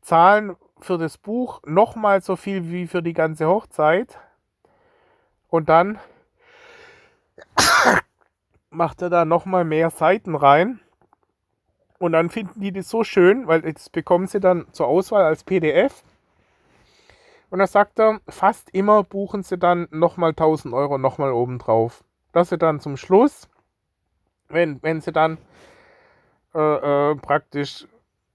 zahlen 0.00 0.54
für 0.78 0.96
das 0.96 1.18
Buch 1.18 1.60
nochmal 1.66 2.20
so 2.20 2.36
viel 2.36 2.70
wie 2.70 2.86
für 2.86 3.02
die 3.02 3.14
ganze 3.14 3.48
Hochzeit. 3.48 4.16
Und 5.48 5.68
dann 5.68 5.98
macht 8.70 9.02
er 9.02 9.10
da 9.10 9.24
nochmal 9.24 9.64
mehr 9.64 9.90
Seiten 9.90 10.36
rein. 10.36 10.78
Und 12.00 12.12
dann 12.12 12.30
finden 12.30 12.62
die 12.62 12.72
das 12.72 12.88
so 12.88 13.04
schön, 13.04 13.46
weil 13.46 13.60
das 13.60 13.90
bekommen 13.90 14.26
sie 14.26 14.40
dann 14.40 14.66
zur 14.72 14.86
Auswahl 14.86 15.22
als 15.22 15.44
PDF. 15.44 16.02
Und 17.50 17.58
da 17.58 17.66
sagt 17.66 17.98
er, 17.98 18.20
fast 18.26 18.70
immer 18.70 19.04
buchen 19.04 19.42
sie 19.42 19.58
dann 19.58 19.86
nochmal 19.90 20.30
1000 20.30 20.72
Euro 20.72 20.96
nochmal 20.96 21.30
obendrauf. 21.30 22.02
Dass 22.32 22.48
sie 22.48 22.56
dann 22.56 22.80
zum 22.80 22.96
Schluss, 22.96 23.50
wenn, 24.48 24.82
wenn 24.82 25.02
sie 25.02 25.12
dann 25.12 25.36
äh, 26.54 27.10
äh, 27.10 27.16
praktisch 27.16 27.86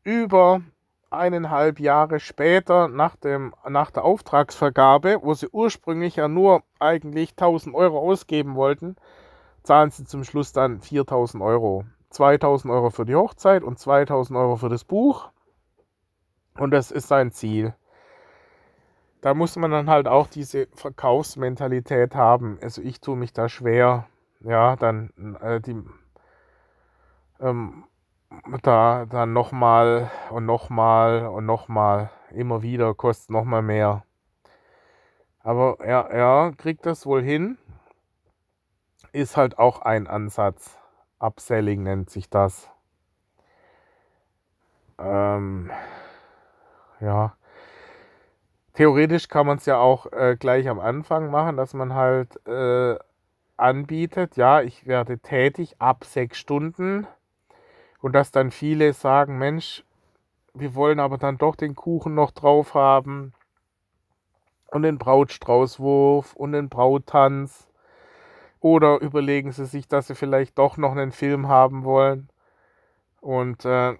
über 0.04 0.62
eineinhalb 1.10 1.80
Jahre 1.80 2.20
später 2.20 2.88
nach, 2.88 3.16
dem, 3.16 3.56
nach 3.68 3.90
der 3.90 4.04
Auftragsvergabe, 4.04 5.22
wo 5.24 5.34
sie 5.34 5.50
ursprünglich 5.50 6.18
ja 6.18 6.28
nur 6.28 6.62
eigentlich 6.78 7.32
1000 7.32 7.74
Euro 7.74 7.98
ausgeben 7.98 8.54
wollten, 8.54 8.96
zahlen 9.64 9.90
sie 9.90 10.06
zum 10.06 10.24
Schluss 10.24 10.54
dann 10.54 10.82
4000 10.82 11.42
Euro. 11.42 11.86
2000 12.16 12.74
Euro 12.74 12.90
für 12.90 13.06
die 13.06 13.16
Hochzeit 13.16 13.64
und 13.64 13.78
2000 13.78 14.38
Euro 14.38 14.56
für 14.56 14.70
das 14.70 14.84
Buch. 14.84 15.30
Und 16.58 16.72
das 16.72 16.92
ist 16.92 17.08
sein 17.08 17.32
Ziel. 17.32 17.76
Da 19.22 19.34
muss 19.34 19.56
man 19.56 19.72
dann 19.72 19.90
halt 19.90 20.08
auch 20.08 20.28
diese 20.28 20.68
Verkaufsmentalität 20.74 22.16
haben. 22.16 22.58
Also 22.62 22.82
ich 22.82 23.02
tue 23.02 23.18
mich 23.18 23.34
da 23.34 23.50
schwer, 23.50 24.08
ja, 24.40 24.76
dann 24.76 25.38
äh, 25.42 25.60
die 25.60 25.84
ähm, 27.40 27.84
da 28.62 29.06
dann 29.06 29.34
nochmal 29.34 30.12
und 30.30 30.46
nochmal 30.46 31.28
und 31.28 31.46
nochmal, 31.46 32.10
immer 32.32 32.62
wieder, 32.62 32.94
kostet 32.94 33.30
nochmal 33.30 33.62
mehr. 33.62 34.04
Aber 35.40 35.78
er, 35.80 36.10
er 36.10 36.54
kriegt 36.58 36.86
das 36.86 37.06
wohl 37.06 37.22
hin. 37.22 37.58
Ist 39.12 39.38
halt 39.38 39.60
auch 39.60 39.82
ein 39.82 40.08
Ansatz. 40.08 40.78
Upselling 41.26 41.84
nennt 41.84 42.10
sich 42.10 42.30
das. 42.30 42.70
Ähm, 45.00 45.72
ja. 47.00 47.36
Theoretisch 48.74 49.28
kann 49.30 49.48
man 49.48 49.58
es 49.58 49.66
ja 49.66 49.78
auch 49.78 50.12
äh, 50.12 50.36
gleich 50.38 50.68
am 50.68 50.80
Anfang 50.80 51.32
machen, 51.32 51.58
dass 51.58 51.74
man 51.74 51.94
halt 51.94 52.46
äh, 52.46 52.98
anbietet, 53.58 54.36
ja, 54.36 54.62
ich 54.62 54.86
werde 54.86 55.20
tätig 55.20 55.76
ab 55.80 56.04
sechs 56.04 56.38
Stunden 56.38 57.08
und 58.02 58.14
dass 58.14 58.32
dann 58.32 58.52
viele 58.52 58.94
sagen, 58.94 59.38
Mensch, 59.38 59.84
wir 60.54 60.76
wollen 60.76 61.00
aber 61.00 61.18
dann 61.18 61.38
doch 61.38 61.56
den 61.56 61.76
Kuchen 61.76 62.16
noch 62.16 62.32
drauf 62.32 62.74
haben 62.74 63.34
und 64.72 64.84
den 64.84 64.98
Brautstraußwurf 64.98 66.34
und 66.34 66.52
den 66.52 66.70
Brauttanz. 66.70 67.68
Oder 68.66 69.00
überlegen 69.00 69.52
sie 69.52 69.68
sich, 69.68 69.88
dass 69.88 70.08
sie 70.08 70.16
vielleicht 70.16 70.58
doch 70.58 70.78
noch 70.78 70.94
einen 70.94 71.12
Film 71.12 71.48
haben 71.48 71.84
wollen. 71.84 72.30
Und 73.22 73.64
äh, 73.64 73.94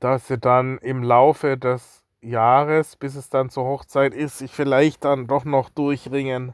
dass 0.00 0.28
sie 0.28 0.36
dann 0.36 0.76
im 0.76 1.02
Laufe 1.02 1.56
des 1.56 2.04
Jahres, 2.20 2.96
bis 2.96 3.14
es 3.14 3.30
dann 3.30 3.48
zur 3.48 3.64
Hochzeit 3.64 4.12
ist, 4.12 4.36
sich 4.36 4.52
vielleicht 4.52 5.02
dann 5.06 5.26
doch 5.26 5.46
noch 5.46 5.70
durchringen 5.70 6.52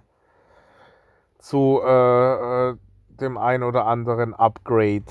zu 1.41 1.81
äh, 1.85 2.69
äh 2.69 2.77
dem 3.09 3.37
ein 3.37 3.65
oder 3.65 3.87
anderen 3.87 4.33
Upgrade. 4.33 5.07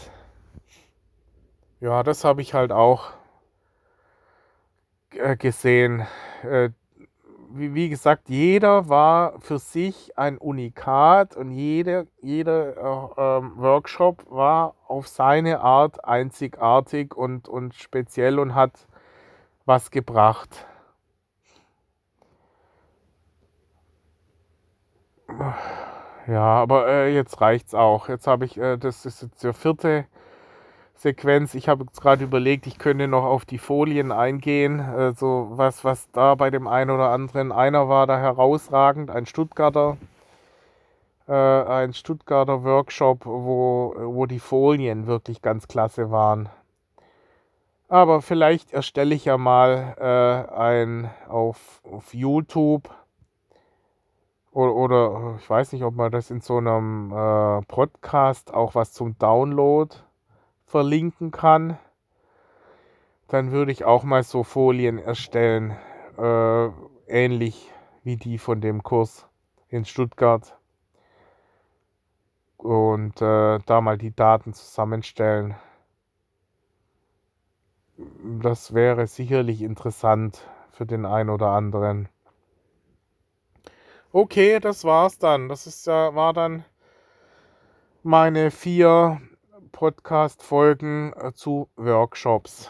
Ja, 1.81 2.01
das 2.01 2.23
habe 2.23 2.41
ich 2.41 2.53
halt 2.53 2.71
auch 2.71 3.11
äh, 5.11 5.35
gesehen. 5.35 6.07
Wie, 7.51 7.73
wie, 7.73 7.89
gesagt, 7.89 8.29
jeder 8.29 8.89
war 8.89 9.39
für 9.39 9.57
sich 9.57 10.17
ein 10.17 10.37
Unikat 10.37 11.35
und 11.35 11.51
jede, 11.51 12.07
jeder 12.21 12.77
äh, 12.77 13.37
ähm, 13.37 13.53
Workshop 13.57 14.29
war 14.29 14.75
auf 14.87 15.07
seine 15.07 15.61
Art 15.61 16.05
einzigartig 16.05 17.15
und, 17.15 17.47
und 17.47 17.73
speziell 17.73 18.37
und 18.37 18.53
hat 18.53 18.87
was 19.65 19.89
gebracht. 19.89 20.67
Ja, 26.27 26.43
aber 26.43 26.87
äh, 26.87 27.13
jetzt 27.13 27.41
reicht's 27.41 27.73
auch. 27.73 28.09
Jetzt 28.09 28.27
habe 28.27 28.45
ich, 28.45 28.57
äh, 28.57 28.77
das 28.77 29.05
ist 29.05 29.23
jetzt 29.23 29.43
der 29.43 29.53
vierte 29.53 30.05
Sequenz. 30.99 31.55
Ich 31.55 31.69
habe 31.69 31.85
jetzt 31.85 32.01
gerade 32.01 32.23
überlegt, 32.25 32.67
ich 32.67 32.77
könnte 32.77 33.07
noch 33.07 33.23
auf 33.23 33.45
die 33.45 33.57
Folien 33.57 34.11
eingehen. 34.11 34.81
Also 34.81 35.47
was, 35.51 35.83
was 35.85 36.11
da 36.11 36.35
bei 36.35 36.49
dem 36.49 36.67
einen 36.67 36.91
oder 36.91 37.09
anderen. 37.09 37.51
Einer 37.51 37.87
war 37.87 38.05
da 38.05 38.19
herausragend, 38.19 39.09
ein 39.09 39.25
Stuttgarter, 39.25 39.97
äh, 41.27 41.33
ein 41.33 41.93
Stuttgarter 41.93 42.63
Workshop, 42.63 43.25
wo, 43.25 43.95
wo 43.97 44.25
die 44.25 44.39
Folien 44.39 45.07
wirklich 45.07 45.41
ganz 45.41 45.67
klasse 45.67 46.11
waren. 46.11 46.49
Aber 47.87 48.21
vielleicht 48.21 48.73
erstelle 48.73 49.15
ich 49.15 49.25
ja 49.25 49.37
mal 49.37 49.95
äh, 49.99 50.53
ein 50.53 51.09
auf, 51.27 51.81
auf 51.89 52.13
YouTube 52.13 52.89
oder, 54.51 54.75
oder 54.75 55.35
ich 55.39 55.49
weiß 55.49 55.71
nicht, 55.71 55.83
ob 55.83 55.95
man 55.95 56.11
das 56.11 56.29
in 56.29 56.41
so 56.41 56.57
einem 56.57 57.11
äh, 57.11 57.61
Podcast 57.67 58.53
auch 58.53 58.75
was 58.75 58.91
zum 58.91 59.17
Download 59.17 59.95
verlinken 60.69 61.31
kann, 61.31 61.79
dann 63.27 63.51
würde 63.51 63.71
ich 63.71 63.85
auch 63.85 64.03
mal 64.03 64.23
so 64.23 64.43
Folien 64.43 64.99
erstellen, 64.99 65.75
äh, 66.17 66.69
ähnlich 67.07 67.71
wie 68.03 68.17
die 68.17 68.37
von 68.37 68.61
dem 68.61 68.83
Kurs 68.83 69.27
in 69.69 69.83
Stuttgart. 69.85 70.55
Und 72.57 73.21
äh, 73.21 73.59
da 73.65 73.81
mal 73.81 73.97
die 73.97 74.15
Daten 74.15 74.53
zusammenstellen. 74.53 75.55
Das 78.41 78.73
wäre 78.73 79.07
sicherlich 79.07 79.61
interessant 79.61 80.47
für 80.71 80.85
den 80.85 81.05
einen 81.05 81.29
oder 81.29 81.49
anderen. 81.49 82.09
Okay, 84.11 84.59
das 84.59 84.83
war's 84.83 85.17
dann. 85.17 85.49
Das 85.49 85.67
ist 85.67 85.87
war 85.87 86.33
dann 86.33 86.63
meine 88.03 88.51
vier 88.51 89.21
Podcast-Folgen 89.79 91.13
äh, 91.13 91.31
zu 91.31 91.69
Workshops. 91.77 92.69